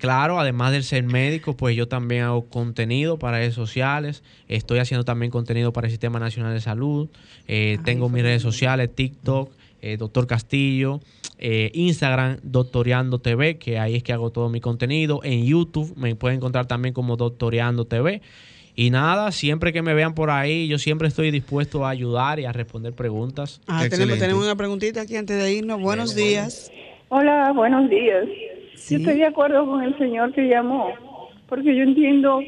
[0.00, 4.24] claro, además de ser médico, pues yo también hago contenido para redes sociales.
[4.48, 7.08] Estoy haciendo también contenido para el Sistema Nacional de Salud.
[7.84, 9.50] tengo mis redes sociales, TikTok.
[9.86, 11.02] Eh, doctor Castillo,
[11.38, 15.20] eh, Instagram, Doctoreando TV, que ahí es que hago todo mi contenido.
[15.24, 18.22] En YouTube me pueden encontrar también como Doctoreando TV.
[18.76, 22.44] Y nada, siempre que me vean por ahí, yo siempre estoy dispuesto a ayudar y
[22.44, 23.60] a responder preguntas.
[23.68, 25.80] Ah, tenemos, tenemos, una preguntita aquí antes de irnos.
[25.80, 26.72] Buenos días.
[27.08, 28.26] Hola, buenos días.
[28.88, 30.92] Yo estoy de acuerdo con el señor que llamó,
[31.48, 32.40] porque yo entiendo,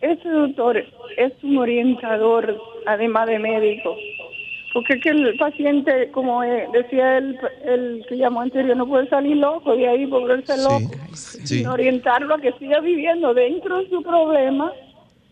[0.00, 3.96] ese doctor es un orientador, además de médico
[4.76, 9.38] porque que el paciente, como eh, decía el, el que llamó anterior, no puede salir
[9.38, 14.02] loco de ahí por verse loco, sino orientarlo a que siga viviendo dentro de su
[14.02, 14.70] problema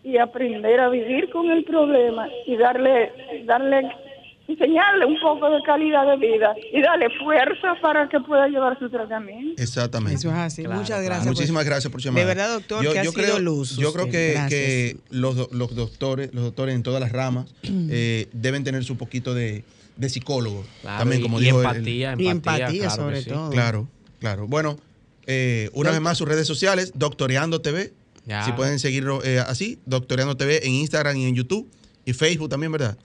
[0.03, 3.11] y aprender a vivir con el problema y darle,
[3.43, 3.87] darle
[4.47, 8.89] enseñarle un poco de calidad de vida y darle fuerza para que pueda llevar su
[8.89, 9.61] tratamiento.
[9.61, 10.15] Exactamente.
[10.15, 10.67] Eso es así.
[10.67, 11.27] Muchas gracias.
[11.27, 12.21] Muchísimas gracias por llamar.
[12.21, 13.77] De verdad, doctor, yo, que ha creo, luz.
[13.77, 18.83] Yo creo que, los, los, doctores, los doctores en todas las ramas eh, deben tener
[18.83, 19.63] su poquito de,
[19.97, 20.65] de psicólogo.
[20.83, 23.49] también, como y empatía, y empatía sobre todo.
[23.49, 23.87] Claro,
[24.19, 24.47] claro.
[24.47, 24.77] Bueno,
[25.27, 27.93] eh, una vez más sus redes sociales, Doctoreando TV.
[28.43, 31.69] Si pueden seguirlo eh, así, Doctoreando TV en Instagram y en YouTube
[32.05, 32.97] y Facebook también, ¿verdad?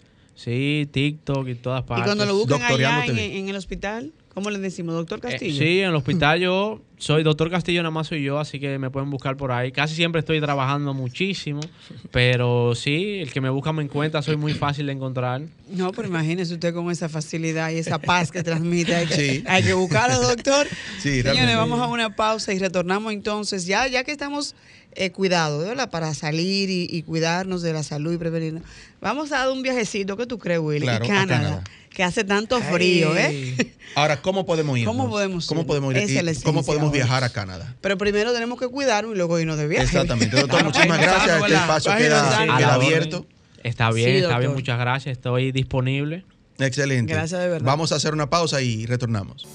[0.42, 2.06] Sí, TikTok y todas partes.
[2.06, 4.14] ¿Y cuando lo buscan allá en, el hospital?
[4.32, 4.94] ¿Cómo le decimos?
[4.94, 5.58] ¿Doctor eh, Castillo?
[5.58, 8.90] sí, en el hospital yo soy doctor Castillo, nada más soy yo, así que me
[8.90, 9.72] pueden buscar por ahí.
[9.72, 11.60] Casi siempre estoy trabajando muchísimo,
[12.12, 15.40] pero sí, el que me busca me encuentra, soy muy fácil de encontrar.
[15.70, 18.94] No, pero imagínese usted con esa facilidad y esa paz que transmite.
[18.94, 20.66] Hay que, hay que buscarlo, doctor.
[20.98, 23.64] Sí, Señores, vamos a una pausa y retornamos entonces.
[23.64, 24.54] Ya, ya que estamos
[24.96, 25.88] eh, cuidado, ¿verdad?
[25.88, 28.64] Para salir y, cuidarnos de la salud y prevenirnos.
[29.00, 30.80] Vamos a dar un viajecito, ¿qué tú crees, Willy?
[30.80, 33.72] Claro, Canadá, Que hace tanto frío, ¿eh?
[33.94, 34.84] Ahora, ¿cómo podemos ir?
[34.84, 36.42] ¿Cómo podemos ¿Cómo podemos ir?
[36.42, 37.76] ¿Cómo podemos viajar a Canadá?
[37.80, 39.86] Pero primero tenemos que cuidarnos y luego irnos de viaje.
[39.86, 40.36] Exactamente.
[40.36, 41.42] Doctor, muchísimas gracias.
[41.42, 43.26] Este espacio queda, abierto.
[43.62, 44.52] Está bien, está bien.
[44.52, 45.12] Muchas gracias.
[45.12, 46.24] Estoy disponible.
[46.58, 47.12] Excelente.
[47.12, 47.66] Gracias de verdad.
[47.66, 49.46] Vamos a hacer una pausa y retornamos.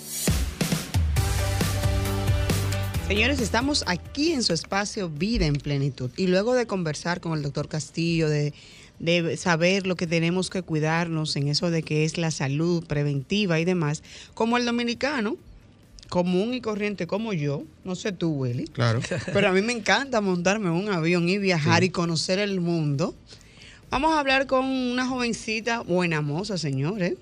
[3.08, 7.44] Señores, estamos aquí en su espacio Vida en Plenitud y luego de conversar con el
[7.44, 8.52] doctor Castillo, de,
[9.38, 13.66] saber lo que tenemos que cuidarnos en eso de que es la salud preventiva y
[13.66, 14.02] demás,
[14.34, 15.38] como el dominicano,
[16.10, 18.66] común y corriente como yo, no sé tú, Willy.
[18.66, 19.02] Claro.
[19.34, 23.16] Pero a mí me encanta montarme en un avión y viajar y conocer el mundo.
[23.90, 27.16] Vamos a hablar con una jovencita buena moza, señores.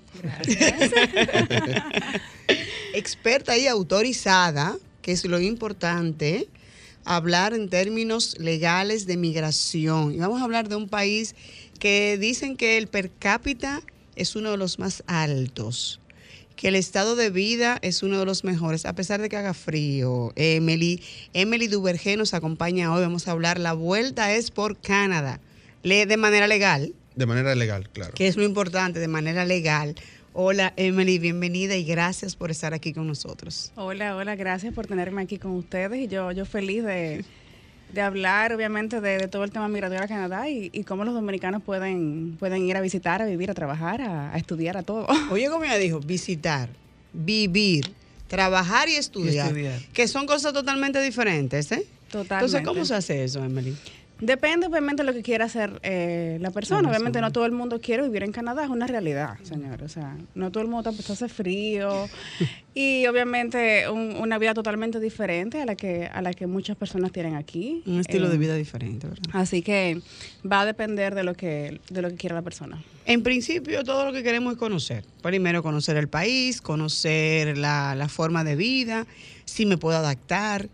[2.94, 6.48] Experta y autorizada que es lo importante,
[7.04, 10.14] hablar en términos legales de migración.
[10.14, 11.34] Y vamos a hablar de un país
[11.78, 13.82] que dicen que el per cápita
[14.16, 16.00] es uno de los más altos,
[16.56, 19.54] que el estado de vida es uno de los mejores, a pesar de que haga
[19.54, 20.32] frío.
[20.36, 25.40] Emily, Emily Duvergé nos acompaña hoy, vamos a hablar, la vuelta es por Canadá,
[25.82, 26.94] de manera legal.
[27.14, 28.12] De manera legal, claro.
[28.14, 29.94] Que es lo importante, de manera legal.
[30.32, 33.70] Hola Emily, bienvenida y gracias por estar aquí con nosotros.
[33.76, 37.24] Hola, hola, gracias por tenerme aquí con ustedes y yo, yo feliz de,
[38.00, 42.62] hablar obviamente de, todo el tema migratorio a Canadá y, cómo los dominicanos pueden, pueden
[42.62, 45.06] ir a visitar, a vivir, a trabajar, a, estudiar, a todo.
[45.30, 46.68] Oye, como ella dijo, visitar,
[47.12, 47.92] vivir,
[48.28, 49.54] trabajar y estudiar,
[49.92, 51.86] que son cosas totalmente diferentes, ¿eh?
[52.10, 52.34] Totalmente.
[52.34, 53.76] Entonces, ¿cómo se hace eso, Emily?
[54.24, 56.88] Depende obviamente de lo que quiera hacer eh, la persona.
[56.88, 59.82] Obviamente no todo el mundo quiere vivir en Canadá, es una realidad, señor.
[59.82, 62.08] O sea, no todo el mundo tampoco hace frío
[62.74, 67.34] y obviamente una vida totalmente diferente a la que a la que muchas personas tienen
[67.34, 67.82] aquí.
[67.84, 69.30] Un estilo de eh, vida diferente, ¿verdad?
[69.32, 70.00] Así que
[70.50, 72.82] va a depender de lo que de lo que quiera la persona.
[73.04, 75.04] En principio todo lo que queremos es conocer.
[75.22, 79.06] Primero conocer el país, conocer la, la forma de vida,
[79.44, 80.70] si me puedo adaptar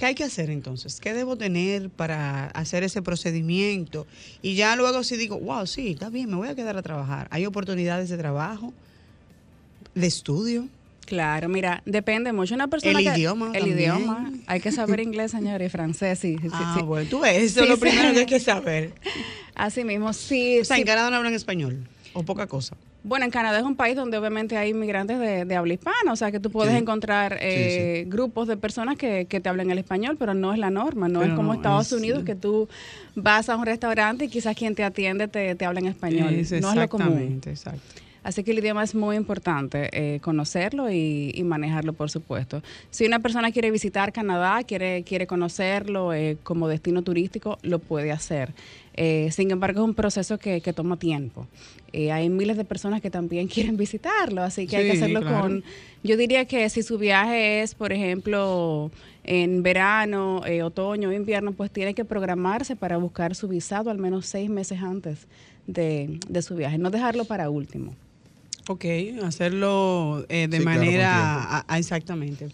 [0.00, 0.98] ¿Qué hay que hacer entonces?
[0.98, 4.06] ¿Qué debo tener para hacer ese procedimiento?
[4.40, 7.28] Y ya luego si digo, wow, sí, está bien, me voy a quedar a trabajar.
[7.30, 8.72] ¿Hay oportunidades de trabajo,
[9.94, 10.68] de estudio?
[11.04, 12.54] Claro, mira, depende mucho.
[12.54, 13.52] Una persona el idioma.
[13.52, 14.32] El idioma.
[14.46, 16.38] Hay que saber inglés, señor, y francés, sí.
[16.50, 18.94] ah, bueno, tú ves, eso es lo primero que hay que saber.
[19.54, 20.60] Así mismo, sí.
[20.60, 22.74] O sea, en Canadá no hablan español, o poca cosa.
[23.02, 26.30] Bueno, en Canadá es un país donde obviamente hay inmigrantes de, habla hispana, o sea
[26.30, 30.52] que tú puedes encontrar eh, grupos de personas que, te hablan el español, pero no
[30.52, 32.68] es la norma, no es como Estados Unidos que tú
[33.14, 36.32] vas a un restaurante y quizás quien te atiende te, te habla en español.
[36.32, 37.40] no es lo común.
[37.46, 37.80] Exacto.
[38.22, 42.62] Así que el idioma es muy importante, eh, conocerlo y, manejarlo, por supuesto.
[42.90, 48.12] Si una persona quiere visitar Canadá, quiere, quiere conocerlo eh, como destino turístico, lo puede
[48.12, 48.52] hacer.
[48.94, 51.46] Eh, sin embargo, es un proceso que, toma tiempo.
[51.92, 55.64] hay miles de personas que también quieren visitarlo, así que hay que hacerlo con...
[56.02, 58.90] Yo diría que si su viaje es, por ejemplo,
[59.24, 64.48] en verano, otoño, invierno, pues tiene que programarse para buscar su visado al menos seis
[64.48, 65.26] meses antes
[65.66, 67.94] de, de su viaje, no dejarlo para último.
[68.70, 68.84] Ok,
[69.24, 72.48] hacerlo eh, de manera exactamente.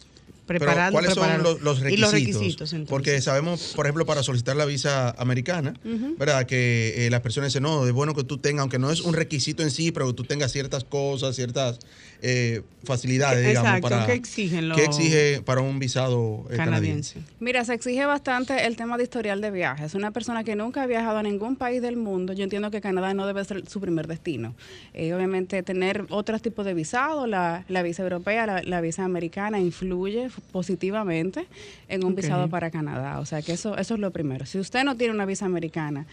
[0.46, 2.74] Preparando, ¿Cuáles son los, requisitos?
[2.88, 5.74] Porque sabemos, por ejemplo, para solicitar la visa americana,
[6.18, 6.46] ¿verdad?
[6.46, 9.14] Que eh, las personas dicen, no, es bueno que tú tengas, aunque no es un
[9.14, 11.80] requisito en sí, pero que tú tengas ciertas cosas, ciertas
[12.22, 14.06] eh, facilidades, digamos, para...
[14.06, 17.20] ¿qué exigen ¿Qué exige para un visado eh, canadiense?
[17.40, 19.94] Mira, se exige bastante el tema de historial de viajes.
[19.94, 23.12] Una persona que nunca ha viajado a ningún país del mundo, yo entiendo que Canadá
[23.14, 24.54] no debe ser su primer destino.
[24.94, 31.46] Eh, obviamente, tener otros tipos de visado, la, visa europea, la, visa americana, influye positivamente
[31.88, 33.20] en un visado para Canadá.
[33.20, 34.46] O sea, que eso, eso es lo primero.
[34.46, 36.06] Si usted no tiene una visa americana,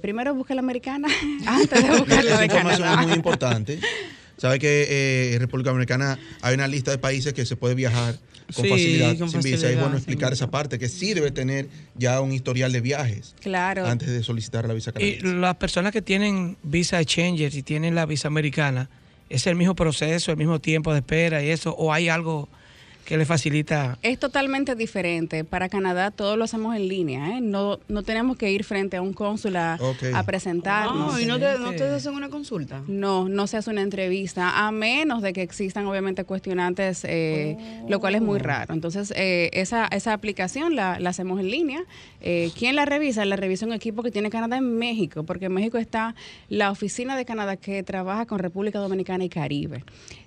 [0.00, 1.08] primero busque la americana
[1.46, 3.00] antes de buscar la de Canadá.
[3.00, 3.78] es muy importante.
[4.36, 8.16] Sabe que eh, en República Dominicana hay una lista de países que se puede viajar
[8.54, 9.70] con facilidad sin visa.
[9.70, 13.86] Es bueno explicar esa parte, que sí debe tener ya un historial de viajes claro.
[13.86, 15.26] antes de solicitar la visa canadiense.
[15.26, 18.90] Y las personas que tienen visa exchanger y tienen la visa americana,
[19.30, 21.74] ¿es el mismo proceso, el mismo tiempo de espera y eso?
[21.76, 22.48] ¿O hay algo
[23.04, 23.98] que le facilita?
[24.02, 25.44] Es totalmente diferente.
[25.44, 27.36] Para Canadá todo lo hacemos en línea.
[27.36, 27.40] ¿eh?
[27.40, 29.78] No, no tenemos que ir frente a un cónsul a,
[30.26, 31.12] presentarnos.
[31.12, 32.82] No, ¿Y no te, no te, hacen una consulta?
[32.86, 37.56] No, no se hace una entrevista, a menos de que existan obviamente cuestionantes, eh,
[37.88, 38.42] lo cual es muy oh.
[38.42, 38.74] raro.
[38.74, 41.84] Entonces, eh, esa, esa aplicación la, la, hacemos en línea.
[42.20, 43.24] Eh, ¿Quién la revisa?
[43.24, 46.14] La revisa un equipo que tiene Canadá en México, porque en México está
[46.48, 49.84] la oficina de Canadá que trabaja con República Dominicana y Caribe.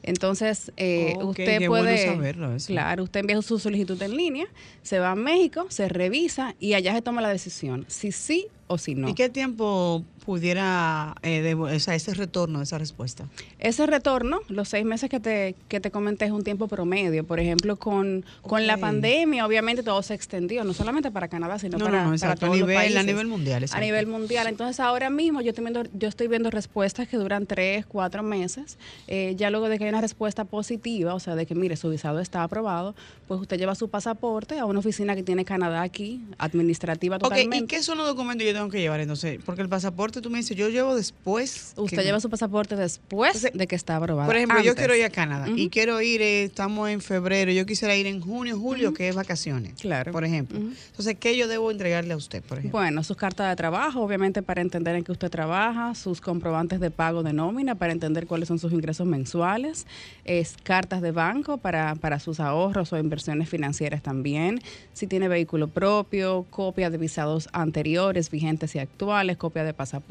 [0.08, 2.06] Entonces, eh, usted puede...
[2.06, 4.48] saberlo Claro, usted envía su solicitud en línea,
[4.82, 8.78] se va a México, se revisa y allá se toma la decisión, si sí o
[8.78, 9.10] si no.
[9.10, 13.30] ¿Y qué tiempo pudiera, eh, o sea, ese retorno, esa respuesta?
[13.60, 17.26] Ese retorno, los seis meses que te, que te comenté, es un tiempo promedio.
[17.26, 21.78] Por ejemplo, con, con la pandemia, obviamente todo se extendió, no solamente para Canadá, sino
[21.78, 22.04] para,
[22.36, 22.98] todos a nivel, los países.
[22.98, 24.48] A nivel mundial, A nivel mundial.
[24.48, 28.78] Entonces, ahora mismo yo estoy viendo, yo estoy viendo respuestas que duran tres, cuatro meses.
[29.08, 31.90] Eh, ya luego de que hay una respuesta positiva, o sea, de que, mire, su
[31.90, 32.96] visado está aprobado,
[33.30, 37.56] pues usted lleva su pasaporte a una oficina que tiene Canadá aquí, administrativa totalmente.
[37.56, 39.40] Okay, ¿y qué son los documentos yo tengo que llevar entonces?
[39.46, 41.74] Porque el pasaporte, tú me dices, yo llevo después.
[41.76, 44.28] Usted lleva su pasaporte después de que está aprobado.
[44.28, 47.66] Por ejemplo, yo quiero ir a Canadá y quiero ir, eh, estamos en febrero, yo
[47.66, 49.74] quisiera ir en junio, julio, que es vacaciones.
[49.80, 50.12] Claro.
[50.12, 50.60] Por ejemplo.
[50.60, 52.80] Entonces, ¿qué yo debo entregarle a usted, por ejemplo?
[52.80, 56.92] Bueno, sus cartas de trabajo, obviamente para entender en qué usted trabaja, sus comprobantes de
[56.92, 59.86] pago de nómina para entender cuáles son sus ingresos mensuales,
[60.26, 64.60] es cartas de banco para, para sus ahorros o inversiones financieras también,
[64.94, 70.07] si tiene vehículo propio, copia de visados anteriores, vigentes y actuales, copia de pasaporte,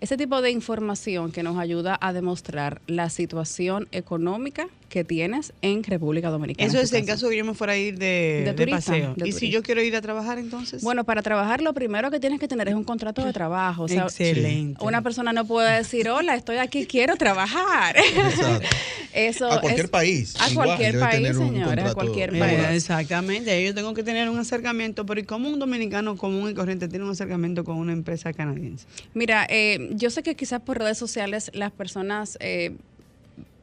[0.00, 5.84] ese tipo de información que nos ayuda a demostrar la situación económica que tienes en
[5.84, 6.66] República Dominicana.
[6.66, 9.14] Eso es en caso que yo me fuera a ir de, paseo.
[9.24, 10.82] ¿Y si yo quiero ir a trabajar entonces?
[10.82, 13.86] Bueno, para trabajar lo primero que tienes que tener es un contrato de trabajo.
[13.88, 14.82] Excelente.
[14.84, 17.96] Una persona no puede decir, hola, estoy aquí, quiero trabajar.
[19.12, 20.34] Eso a cualquier país.
[20.38, 22.60] A cualquier país, señora, a cualquier país.
[22.70, 23.64] exactamente.
[23.64, 27.04] Yo tengo que tener un acercamiento, pero ¿y cómo un dominicano común y corriente tiene
[27.04, 28.86] un acercamiento con una empresa canadiense?
[29.14, 32.38] Mira, eh, yo sé que quizás por redes sociales las personas...
[32.40, 32.76] Eh,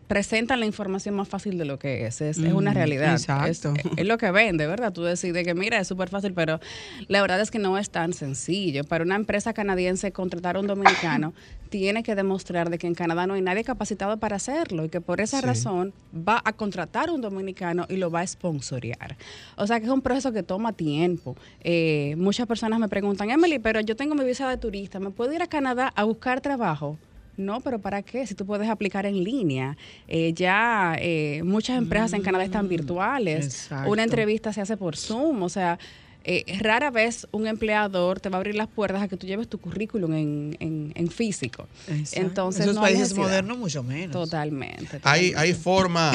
[0.07, 2.21] presentan la información más fácil de lo que es.
[2.21, 3.13] Es, una realidad.
[3.13, 3.73] Exacto.
[3.97, 4.93] Es, lo que vende, ¿verdad?
[4.93, 6.59] Tú decides que, mira, es súper fácil, pero
[7.07, 8.83] la verdad es que no es tan sencillo.
[8.83, 11.33] Para una empresa canadiense contratar a un dominicano
[11.69, 15.01] tiene que demostrar de que en Canadá no hay nadie capacitado para hacerlo y que
[15.01, 19.17] por esa razón va a contratar a un dominicano y lo va a sponsorear.
[19.57, 21.35] O sea que es un proceso que toma tiempo.
[21.61, 25.33] Eh, muchas personas me preguntan, Emily, pero yo tengo mi visa de turista, ¿me puedo
[25.33, 26.97] ir a Canadá a buscar trabajo?
[27.37, 28.25] No, pero ¿para qué?
[28.25, 29.77] Si tú puedes aplicar en línea.
[30.07, 33.69] Eh, ya eh, muchas empresas en Canadá están mm, virtuales.
[33.87, 35.43] Una entrevista se hace por Zoom.
[35.43, 35.77] O sea,
[36.23, 39.47] eh, rara vez un empleador te va a abrir las puertas a que tú lleves
[39.47, 41.67] tu currículum en, en, físico.
[42.13, 44.11] Entonces, en esos países modernos mucho menos.
[44.11, 46.13] Totalmente, Hay, hay forma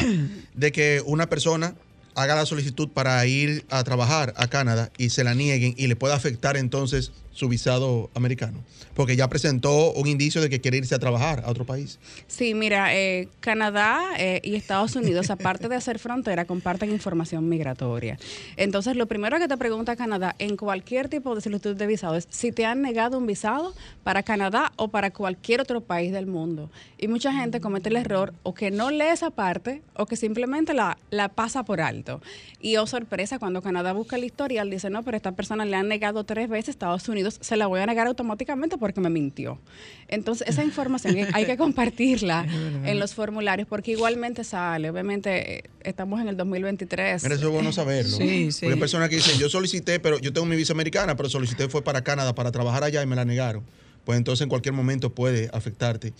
[0.55, 1.75] de que una persona
[2.17, 5.95] haga la solicitud para ir a trabajar a Canadá y se la nieguen y le
[5.95, 8.59] pueda afectar entonces su visado americano?
[8.95, 11.99] Porque ya presentó un indicio de que quiere irse a trabajar a otro país.
[12.27, 18.19] Sí, mira, eh, Canadá eh, y Estados Unidos, aparte de hacer frontera, comparten información migratoria.
[18.57, 22.29] Entonces, lo primero que te pregunta Canadá en cualquier tipo de solicitud de visado es
[22.31, 23.75] si te han negado un visado
[24.05, 26.71] para Canadá o para cualquier otro país del mundo.
[26.99, 30.75] Y mucha gente comete el error o que no lee esa parte o que simplemente
[30.75, 32.21] la, la pasa por alto.
[32.61, 35.89] Y oh sorpresa, cuando Canadá busca el historial, dice, no, pero esta persona le han
[35.89, 39.61] negado tres veces Estados Unidos, se la voy a negar automáticamente porque me mintió.
[40.09, 42.47] Entonces, esa información hay que compartirla
[42.85, 44.91] en los formularios porque igualmente sale.
[44.91, 47.23] Obviamente, eh, estamos en el 2023.
[47.23, 48.17] Mira, eso es bueno saberlo.
[48.17, 48.61] Sí, sí.
[48.63, 51.69] Porque hay personas que dicen, yo solicité, pero yo tengo mi visa americana, pero solicité
[51.69, 53.65] fue para Canadá para trabajar allá y me la negaron.
[54.05, 56.13] Pues entonces en cualquier momento puede afectarte.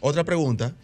[0.00, 0.74] Otra pregunta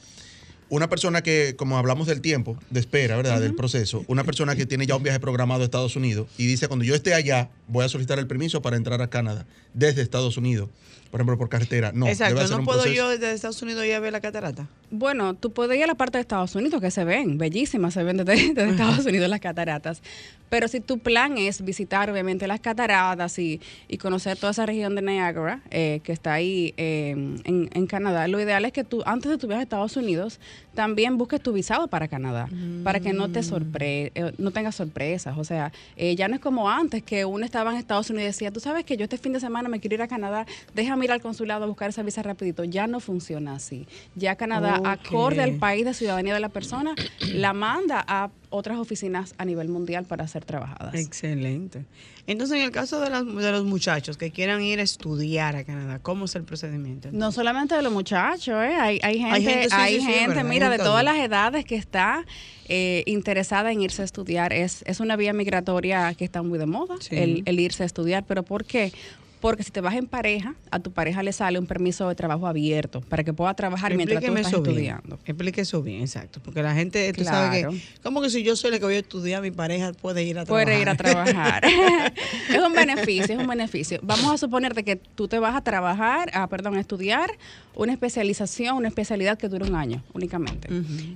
[0.70, 3.40] una persona que, como hablamos del tiempo de espera, ¿verdad?
[3.40, 6.68] Del proceso, una persona que tiene ya un viaje programado a Estados Unidos y dice,
[6.68, 10.36] cuando yo esté allá, voy a solicitar el permiso para entrar a Canadá desde Estados
[10.36, 10.68] Unidos
[11.10, 11.90] por ejemplo, por carretera.
[11.92, 14.68] No, Exacto, no puedo yo desde Estados Unidos ir a ver la catarata.
[14.92, 18.04] Bueno, tú puedes ir a la parte de Estados Unidos que se ven, bellísimas, se
[18.04, 18.34] ven desde,
[18.70, 20.02] Estados Unidos las cataratas.
[20.48, 23.60] Pero si tu plan es visitar, obviamente, las cataratas y,
[24.00, 27.10] conocer toda esa región de Niagara, eh, que está ahí eh,
[27.44, 30.40] en, Canadá, lo ideal es que tú, antes de tu viaje a Estados Unidos,
[30.80, 32.48] también busques tu visado para Canadá,
[32.84, 35.36] para que no te sorpre eh, no tengas sorpresas.
[35.36, 35.72] O sea,
[36.16, 38.86] ya no es como antes, que uno estaba en Estados Unidos y decía, tú sabes
[38.86, 41.64] que yo este fin de semana me quiero ir a Canadá, déjame ir al consulado
[41.64, 42.64] a buscar esa visa rapidito.
[42.64, 43.86] Ya no funciona así.
[44.14, 46.94] Ya Canadá, acorde al país de ciudadanía de la persona,
[47.30, 50.94] la manda a otras oficinas a nivel mundial para ser trabajadas.
[50.94, 51.86] Excelente.
[52.26, 55.98] Entonces, en el caso de, de, los muchachos que quieran ir a estudiar a Canadá,
[56.00, 57.08] ¿cómo es el procedimiento?
[57.12, 58.74] No solamente de los muchachos, ¿eh?
[58.74, 62.24] hay, gente, hay gente, mira, de todas las edades que está
[62.68, 64.52] eh, interesada en irse a estudiar.
[64.52, 68.24] Es, es una vía migratoria que está muy de moda, el, el irse a estudiar.
[68.26, 68.92] ¿Pero por qué?
[69.40, 72.46] Porque si te vas en pareja, a tu pareja le sale un permiso de trabajo
[72.46, 75.18] abierto para que pueda trabajar mientras tú estás estudiando.
[75.24, 76.40] Explique eso bien, exacto.
[76.44, 78.98] Porque la gente, tú sabes que, ¿cómo que si yo soy la que voy a
[78.98, 80.66] estudiar, mi pareja puede ir a trabajar?
[80.66, 81.64] Puede ir a trabajar.
[82.50, 83.98] es un beneficio, es un beneficio.
[84.02, 87.30] Vamos a suponerte que tú te vas a trabajar, a, perdón, a estudiar
[87.74, 90.68] una especialización, una especialidad que dura un año únicamente.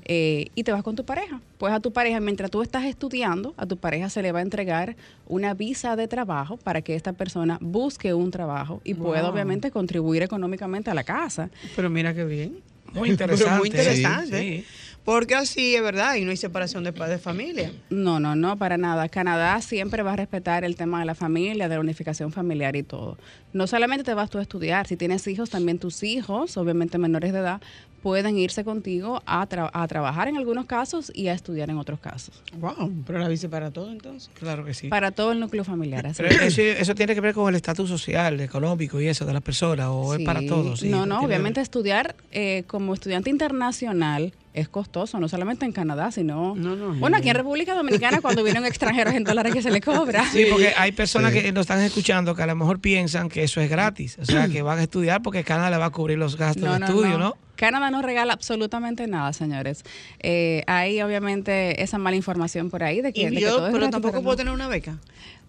[0.04, 1.40] Eh, y te vas con tu pareja.
[1.58, 4.42] Pues a tu pareja, mientras tú estás estudiando, a tu pareja se le va a
[4.42, 4.96] entregar
[5.26, 10.22] una visa de trabajo para que esta persona busque un trabajo y pueda obviamente contribuir
[10.22, 11.50] económicamente a la casa.
[11.76, 12.60] Pero mira qué bien.
[12.92, 13.58] Muy interesante.
[13.58, 14.64] muy interesante.
[15.04, 17.72] Porque así es verdad, y no hay separación de padres de familia.
[17.90, 19.10] No, no, no, para nada.
[19.10, 22.82] Canadá siempre va a respetar el tema de la familia, de la unificación familiar y
[22.82, 23.18] todo.
[23.52, 27.34] No solamente te vas tú a estudiar, si tienes hijos, también tus hijos, obviamente menores
[27.34, 27.60] de edad,
[28.04, 32.34] pueden irse contigo a, a trabajar en algunos casos y a estudiar en otros casos.
[32.58, 34.30] Wow, pero la visa para todo entonces.
[34.38, 34.88] Claro que sí.
[34.88, 36.12] Para todo el núcleo familiar.
[36.14, 39.86] Pero eso, tiene que ver con el estatus social, económico y eso de las personas,
[39.88, 40.82] o es para todos.
[40.82, 46.54] no, no, obviamente estudiar eh, como estudiante internacional es costoso, no solamente en Canadá, sino...
[46.54, 50.24] bueno, aquí en República Dominicana cuando vienen extranjeros en dólares que se les cobra.
[50.30, 53.60] Sí, porque hay personas que nos están escuchando que a lo mejor piensan que eso
[53.60, 56.36] es gratis, o sea, que van a estudiar porque Canadá le va a cubrir los
[56.36, 57.34] gastos de estudio, ¿no?
[57.56, 59.84] Canadá no regala absolutamente nada, señores.
[60.20, 64.52] Eh, hay obviamente esa mala información por ahí de que, yo, pero tampoco puedo tener
[64.52, 64.98] una beca.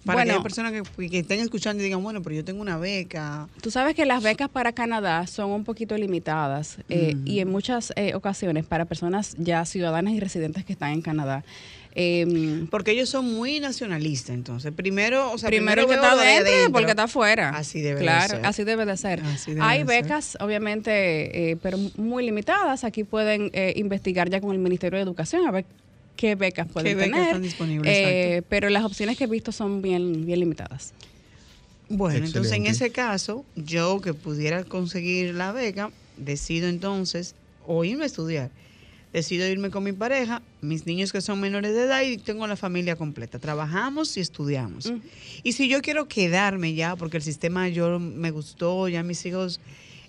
[0.06, 3.48] Para bueno, que personas que, estén escuchando y digan, bueno, pero yo tengo una beca.
[3.62, 7.92] Tú sabes que las becas para Canadá son un poquito limitadas eh, y en muchas
[7.96, 11.44] eh, ocasiones para personas ya ciudadanas y residentes que están en Canadá.
[11.98, 14.74] Em, porque ellos son muy nacionalistas, entonces.
[14.74, 17.52] Primero, o sea, primero, que está adentro, porque está afuera.
[17.52, 18.46] Así debe claro, de ser.
[18.46, 19.22] así debe de ser.
[19.62, 22.84] Hay becas, obviamente, eh, pero muy limitadas.
[22.84, 25.66] Aquí pueden eh, investigar ya con el Ministerio de Educación a ver
[26.18, 29.82] qué becas pueden ¿Qué becas Están disponibles, eh, pero las opciones que he visto son
[29.82, 30.92] bien, bien limitadas.
[31.88, 37.36] Bueno, entonces en ese caso, yo que pudiera conseguir la beca, decido entonces
[37.66, 38.52] o irme a estudiar
[39.16, 42.58] decido irme con mi pareja, mis niños que son menores de edad y tengo la
[42.58, 43.40] familia completa.
[43.40, 44.92] Trabajamos y estudiamos.
[45.42, 49.62] Y si yo quiero quedarme ya, porque el sistema yo me gustó, ya mis hijos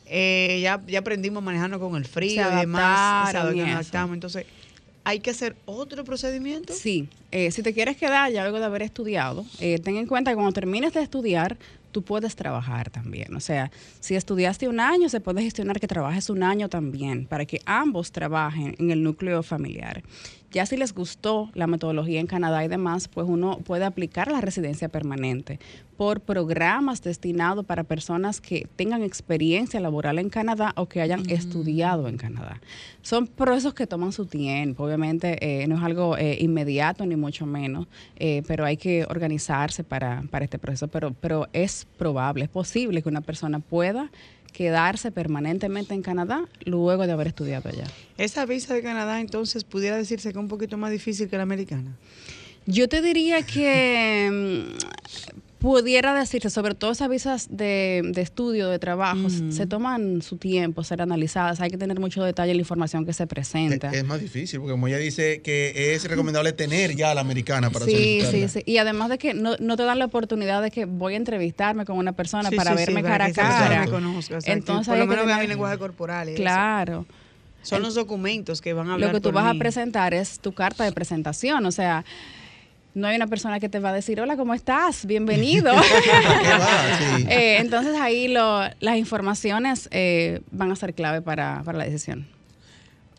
[0.06, 4.14] eh, ya, ya aprendimos manejando con el frío y demás, adaptamos.
[4.14, 4.44] Entonces,
[5.04, 6.74] ¿hay que hacer otro procedimiento?
[6.74, 10.32] Sí, eh, si te quieres quedar ya luego de haber estudiado, eh, ten en cuenta
[10.32, 11.56] que cuando termines de estudiar,
[11.96, 13.34] tú puedes trabajar también.
[13.34, 13.70] O sea,
[14.00, 18.12] si estudiaste un año, se puede gestionar que trabajes un año también, para que ambos
[18.12, 20.02] trabajen en el núcleo familiar.
[20.56, 24.40] Ya si les gustó la metodología en Canadá y demás, pues uno puede aplicar la
[24.40, 25.60] residencia permanente
[25.98, 32.08] por programas destinados para personas que tengan experiencia laboral en Canadá o que hayan estudiado
[32.08, 32.62] en Canadá.
[33.02, 37.44] Son procesos que toman su tiempo, obviamente eh, no es algo eh, inmediato ni mucho
[37.44, 37.86] menos,
[38.18, 43.02] eh, pero hay que organizarse para, para este proceso, pero, pero es probable, es posible
[43.02, 44.10] que una persona pueda
[44.56, 47.84] quedarse permanentemente en Canadá luego de haber estudiado allá.
[48.16, 51.42] ¿Esa visa de Canadá entonces pudiera decirse que es un poquito más difícil que la
[51.42, 51.94] americana?
[52.64, 54.64] Yo te diría que
[55.58, 60.84] pudiera decirse, sobre todo esas visas de, de estudio, de trabajo, se toman su tiempo
[60.84, 61.60] ser analizadas.
[61.60, 63.90] Hay que tener mucho detalle en la información que se presenta.
[63.90, 67.86] Es, más difícil, porque como ella dice que es recomendable tener ya la americana para
[67.86, 68.62] Sí, sí, sí.
[68.66, 71.84] Y además de que no, no, te dan la oportunidad de que voy a entrevistarme
[71.84, 73.86] con una persona para verme cara a cara.
[74.44, 76.34] Entonces, por lo menos vea mi lenguaje corporal.
[76.34, 77.06] claro.
[77.62, 79.08] Son los documentos que van a hablar.
[79.08, 81.66] Lo que tú vas a presentar es tu carta de presentación.
[81.66, 82.04] O sea,
[82.96, 85.04] no hay una persona que te va a decir, hola, ¿cómo estás?
[85.04, 85.70] Bienvenido.
[87.28, 92.26] Eh, entonces ahí lo, las informaciones eh, van a ser clave para, para la decisión.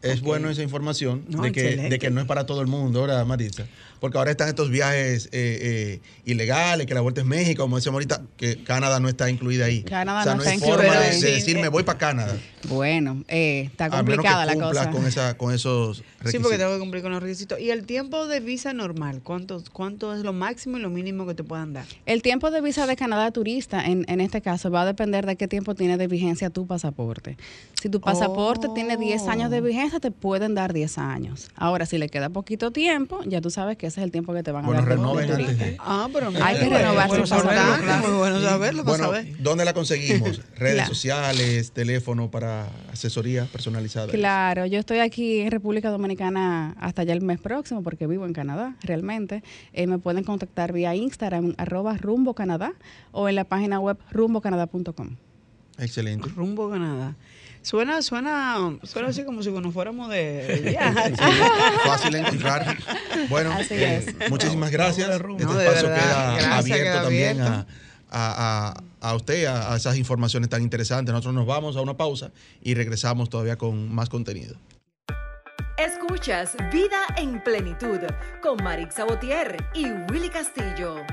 [0.02, 3.26] Es bueno esa información de, que, de, que, no es para todo el mundo, ¿verdad,
[3.26, 3.66] Maritza?
[4.00, 5.30] Porque ahora están estos viajes eh,
[5.62, 9.66] eh, ilegales, que la vuelta es México, como decíamos ahorita, que Canadá no está incluida
[9.66, 9.84] ahí.
[9.84, 12.36] Canadá o sea, no, no hay forma de, de, decirme voy para Canadá.
[12.68, 14.92] Bueno, eh, está complicada la cosa.
[14.92, 16.32] Con, esa, con esos requisitos.
[16.32, 17.60] Sí, porque tengo que cumplir con los requisitos.
[17.60, 19.22] ¿Y el tiempo de visa normal?
[19.24, 21.86] ¿Cuánto, cuánto es lo máximo y lo mínimo que te puedan dar?
[22.06, 25.36] El tiempo de visa de Canadá turista, en, en este caso, va a depender de
[25.36, 27.38] qué tiempo tiene de vigencia tu pasaporte.
[27.82, 31.50] Si tu pasaporte tiene 10 años de vigencia, te pueden dar 10 años.
[31.56, 34.44] Ahora, si le queda poquito tiempo, ya tú sabes que ese es el tiempo que
[34.44, 34.90] te van a bueno, dar.
[34.90, 35.76] Renoven antes.
[35.80, 37.84] Ah, pero hay que renovar bueno, su pasaporte.
[37.84, 38.08] Claro.
[38.08, 39.42] Muy bueno saberlo, bueno, saber.
[39.42, 40.42] ¿Dónde la conseguimos?
[40.56, 40.90] Redes Claro.
[40.90, 44.08] sociales, teléfono para asesoría personalizada.
[44.12, 48.34] Claro, yo estoy aquí en República Dominicana hasta ya el mes próximo porque vivo en
[48.34, 49.44] Canadá, realmente.
[49.74, 52.74] Eh, me pueden contactar vía Instagram, arroba rumbo Canadá,
[53.12, 55.16] o en la página web rumbocanadá.com.
[55.80, 56.28] Excelente.
[56.36, 57.16] Rumbo Canadá.
[57.68, 61.10] Suena, suena, suena así como si nos fuéramos de, viaje.
[61.18, 61.24] Sí,
[61.86, 62.78] fácil de encontrar.
[63.28, 64.30] Bueno, Así eh, es.
[64.30, 65.10] muchísimas gracias.
[65.10, 67.68] Este No, de espacio verdad, queda gracias, abierto queda también abierto.
[68.10, 71.12] A, a- a- a usted, a, a esas informaciones tan interesantes.
[71.12, 74.56] Nosotros nos vamos a una pausa y regresamos todavía con más contenido.
[75.78, 78.00] Escuchas Vida en Plenitud
[78.42, 81.04] con Marix Sabotier y Willy Castillo.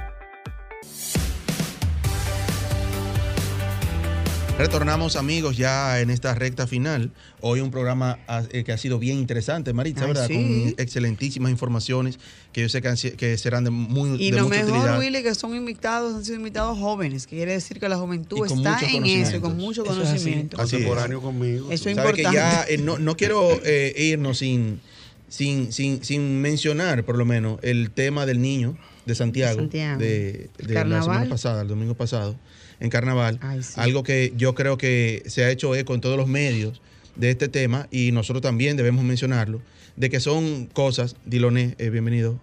[4.56, 7.10] Retornamos amigos ya en esta recta final.
[7.40, 10.26] Hoy un programa ah, eh, que ha sido bien interesante, Maritza, Ay, ¿verdad?
[10.28, 10.34] sí.
[10.34, 12.20] Con excelentísimas informaciones
[12.52, 14.98] que yo sé que, han que serán de, muy, Y de lo mucha mejor, utilidad.
[15.00, 18.78] Willy, que son invitados, han sido invitados jóvenes, que quiere decir que la juventud está
[18.88, 20.08] en eso, y con mucho Eso es así.
[20.18, 20.56] conocimiento.
[20.62, 20.70] Es.
[20.70, 21.72] Contemporáneo conmigo.
[21.72, 22.36] Eso es Sabe que importante.
[22.36, 24.80] ya eh, no, no quiero eh, irnos sin,
[25.28, 29.98] sin, sin, sin mencionar, por lo menos, el tema del niño de Santiago, Santiago.
[29.98, 31.28] de, El de la semana carnaval.
[31.28, 32.36] pasada, el domingo pasado,
[32.84, 33.38] en Carnaval.
[33.40, 33.72] Ay, sí.
[33.76, 36.80] Algo que yo creo que se ha hecho eco en todos los medios
[37.16, 39.62] de este tema y nosotros también debemos mencionarlo,
[39.96, 42.38] de que son cosas, Diloné, eh, bienvenido,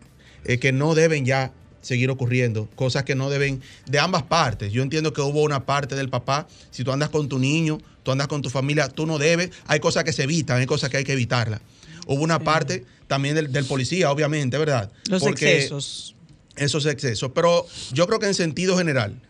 [0.46, 4.72] eh, que no deben ya seguir ocurriendo, cosas que no deben, de ambas partes.
[4.72, 8.12] Yo entiendo que hubo una parte del papá, si tú andas con tu niño, tú
[8.12, 10.98] andas con tu familia, tú no debes, hay cosas que se evitan, hay cosas que
[10.98, 11.62] hay que evitarlas.
[12.08, 14.92] Hubo una parte también del, del policía, obviamente, ¿verdad?
[15.08, 16.16] Los Porque excesos.
[16.56, 17.32] Esos excesos.
[17.34, 19.22] Pero yo creo que en sentido general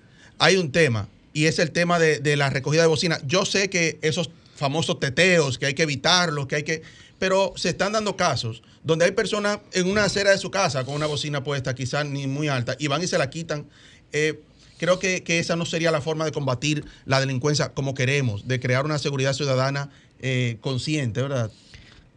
[0.41, 3.19] hay un tema y es el tema de, la recogida de bocina.
[3.25, 6.81] Yo sé que esos famosos teteos, que hay que evitarlos, que hay que...
[7.19, 10.95] Pero se están dando casos donde hay personas en una acera de su casa con
[10.95, 13.67] una bocina puesta, quizás ni muy alta, y van y se la quitan.
[14.11, 14.41] Eh,
[14.79, 18.83] creo que, esa no sería la forma de combatir la delincuencia como queremos, de crear
[18.83, 21.51] una seguridad ciudadana eh, consciente, ¿verdad?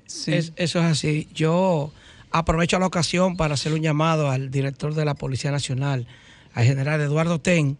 [0.06, 1.28] Es- eso es así.
[1.34, 1.92] Yo
[2.30, 6.06] aprovecho la ocasión para hacer un llamado al director de la Policía Nacional,
[6.54, 7.76] al general Eduardo Ten.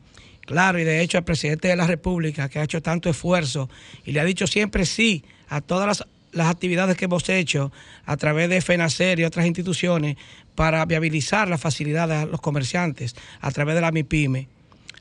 [0.47, 3.70] Claro, y de hecho al presidente de la República, que ha hecho tanto esfuerzo
[4.05, 7.72] y le ha dicho siempre sí a todas las, las actividades que hemos hecho
[8.05, 10.16] a través de FENACER y otras instituciones
[10.55, 14.49] para viabilizar las facilidades a los comerciantes a través de la MIPYME.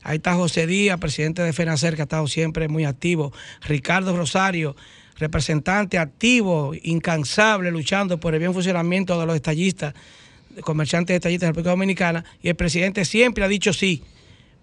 [0.02, 3.32] Ahí está José Díaz, presidente de FENACER, que ha estado siempre muy activo.
[3.62, 4.76] Ricardo Rosario,
[5.16, 9.94] representante activo, incansable, luchando por el bien funcionamiento de los estallistas,
[10.60, 12.24] comerciantes estallistas de la República Dominicana.
[12.42, 14.02] Y el presidente siempre ha dicho sí.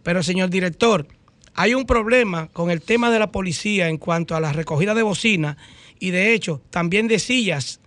[0.03, 1.07] Pero, señor director,
[1.53, 5.03] hay un problema con el tema de la policía en cuanto a la recogida de
[5.03, 5.57] bocina
[5.99, 7.79] y, de hecho, también de sillas.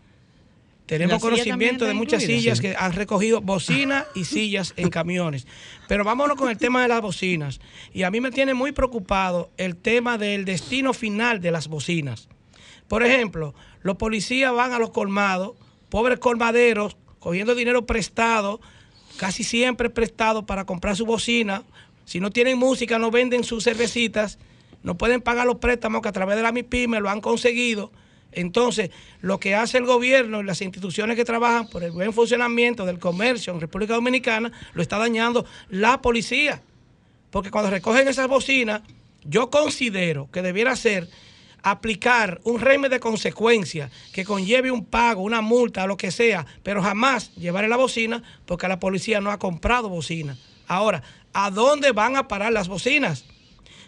[0.86, 2.40] Tenemos ¿La silla conocimiento de muchas incluida?
[2.40, 2.62] sillas Sí.
[2.62, 5.46] que han recogido bocina y sillas en camiones.
[5.88, 7.58] Pero vámonos con el tema de las bocinas.
[7.94, 12.28] Y a mí me tiene muy preocupado el tema del destino final de las bocinas.
[12.86, 15.52] Por ejemplo, los policías van a los colmados
[15.88, 18.60] pobres colmaderos cogiendo dinero prestado,
[19.16, 21.62] casi siempre prestado para comprar su bocina.
[22.04, 24.38] Si no tienen música, no venden sus cervecitas,
[24.82, 27.90] no pueden pagar los préstamos que a través de la MIPYME lo han conseguido.
[28.32, 28.90] Entonces,
[29.20, 32.98] lo que hace el gobierno y las instituciones que trabajan por el buen funcionamiento del
[32.98, 36.62] comercio en República Dominicana, lo está dañando la policía.
[37.30, 38.82] Porque cuando recogen esas bocinas,
[39.24, 41.08] yo considero que debiera ser
[41.62, 46.82] aplicar un régimen de consecuencia que conlleve un pago, una multa, lo que sea, pero
[46.82, 50.36] jamás llevarle la bocina porque la policía no ha comprado bocina.
[50.66, 51.02] Ahora,
[51.32, 53.24] ¿a dónde van a parar las bocinas?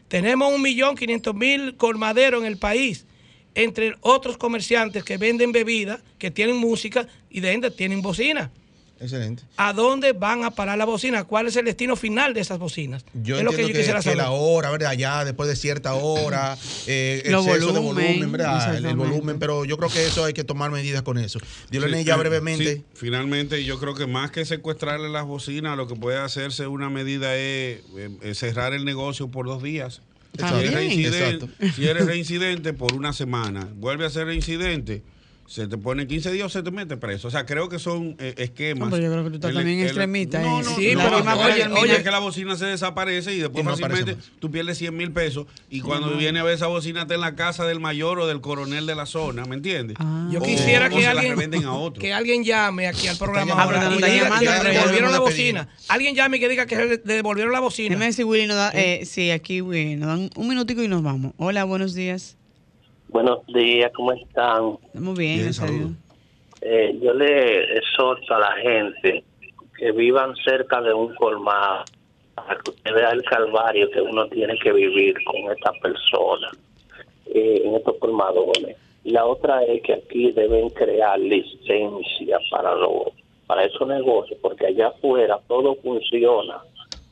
[0.09, 3.07] Tenemos un millón quinientos mil colmaderos en el país,
[3.55, 8.51] entre otros comerciantes que venden bebidas, que tienen música y de ende tienen bocina.
[8.99, 9.43] Excelente.
[9.59, 11.25] ¿A dónde van a parar las bocinas?
[11.25, 13.05] ¿Cuál es el destino final de esas bocinas?
[13.13, 14.17] Yo es lo que yo quisiera saber.
[14.17, 14.93] la hora, ¿verdad?
[14.95, 18.77] Ya después de cierta hora, eh, exceso de volumen, ¿verdad?
[18.77, 21.39] El, volumen, pero yo creo que eso hay que tomar medidas con eso.
[21.71, 22.85] Dilo sí, ya eh, brevemente.
[22.95, 27.37] finalmente, yo creo que más que secuestrarle las bocinas, lo que puede hacerse una medida
[27.37, 30.01] es, eh, cerrar el negocio por dos días.
[30.39, 35.03] Si eres, si eres reincidente por una semana, vuelve a ser reincidente
[35.47, 37.29] se te pone 15 días o se te mete preso.
[37.29, 38.91] O sea, creo que son eh, esquemas.
[38.91, 40.41] No, yo creo que tú estás también extremista.
[40.41, 44.51] No, no, sí, pero oye, oye, que la bocina se desaparece y después fácilmente tú
[44.51, 47.65] pierdes 100 mil pesos y cuando viene a ver esa bocina está en la casa
[47.65, 49.97] del mayor o del coronel de la zona, ¿me entiendes?
[50.01, 50.29] Ah.
[50.33, 51.37] Yo quisiera que, alguien,
[51.99, 55.69] que alguien llame aquí al programa ahora y diga que le devolvieron la bocina.
[55.89, 57.95] Alguien llame y que diga que le devolvieron la bocina.
[57.95, 61.03] Dime si Willy nos da, eh, sí, aquí Willy, nos dan un minutico y nos
[61.03, 61.33] vamos.
[61.37, 62.37] Hola, buenos días.
[63.09, 64.79] Buenos días, ¿cómo están?
[64.95, 65.97] Muy bien, bien
[66.61, 69.23] eh, yo le exhorto a la gente
[69.79, 71.85] que vivan cerca de un colmado
[72.35, 76.51] para que usted vea el calvario que uno tiene que vivir con esta persona
[77.27, 78.77] eh, en estos colmadones.
[79.05, 83.13] La otra es que aquí deben crear licencias para, lo,
[83.47, 86.59] para esos negocios, porque allá afuera todo funciona,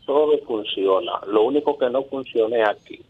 [0.04, 1.12] todo funciona.
[1.28, 3.00] Lo único que no funciona es aquí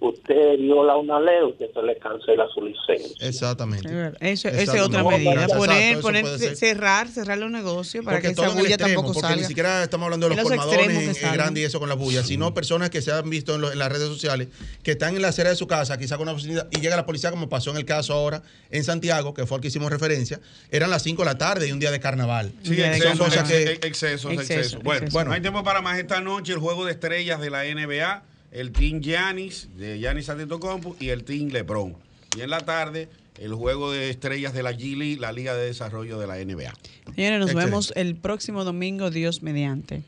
[0.00, 3.26] usted viola una ley, usted se le cancela su licencia.
[3.26, 3.88] Exactamente.
[4.20, 5.46] Eso, esa es otra medida.
[5.48, 6.26] poner, poner
[6.56, 9.36] cerrar, cerrar los negocios para que esa bulla tampoco porque salga.
[9.36, 12.52] Ni siquiera estamos hablando de los, colmadones en, grande y eso con la bulla, sino
[12.54, 14.48] personas que se han visto en, las redes sociales
[14.82, 17.06] que están en la acera de su casa, quizá con una oportunidad, y llega la
[17.06, 20.40] policía, como pasó en el caso ahora en Santiago, que fue al que hicimos referencia,
[20.70, 22.52] eran las 5 de la tarde y un día de carnaval.
[22.62, 23.34] Sí, excesos,
[23.82, 24.82] excesos, excesos.
[24.82, 27.64] Bueno, bueno, no hay tiempo para más esta noche, el juego de estrellas de la
[27.64, 31.96] NBA el Team Yanis de Yanis Antetokounmpo y el Team LeBron.
[32.36, 36.18] Y en la tarde el juego de estrellas de la Gili, la Liga de Desarrollo
[36.18, 36.72] de la NBA.
[37.14, 40.02] Señores, nos vemos el próximo domingo, Dios mediante.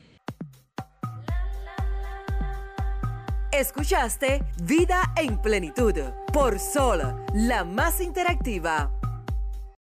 [3.51, 5.95] Escuchaste Vida en Plenitud
[6.33, 7.01] por Sol,
[7.35, 8.93] la más interactiva.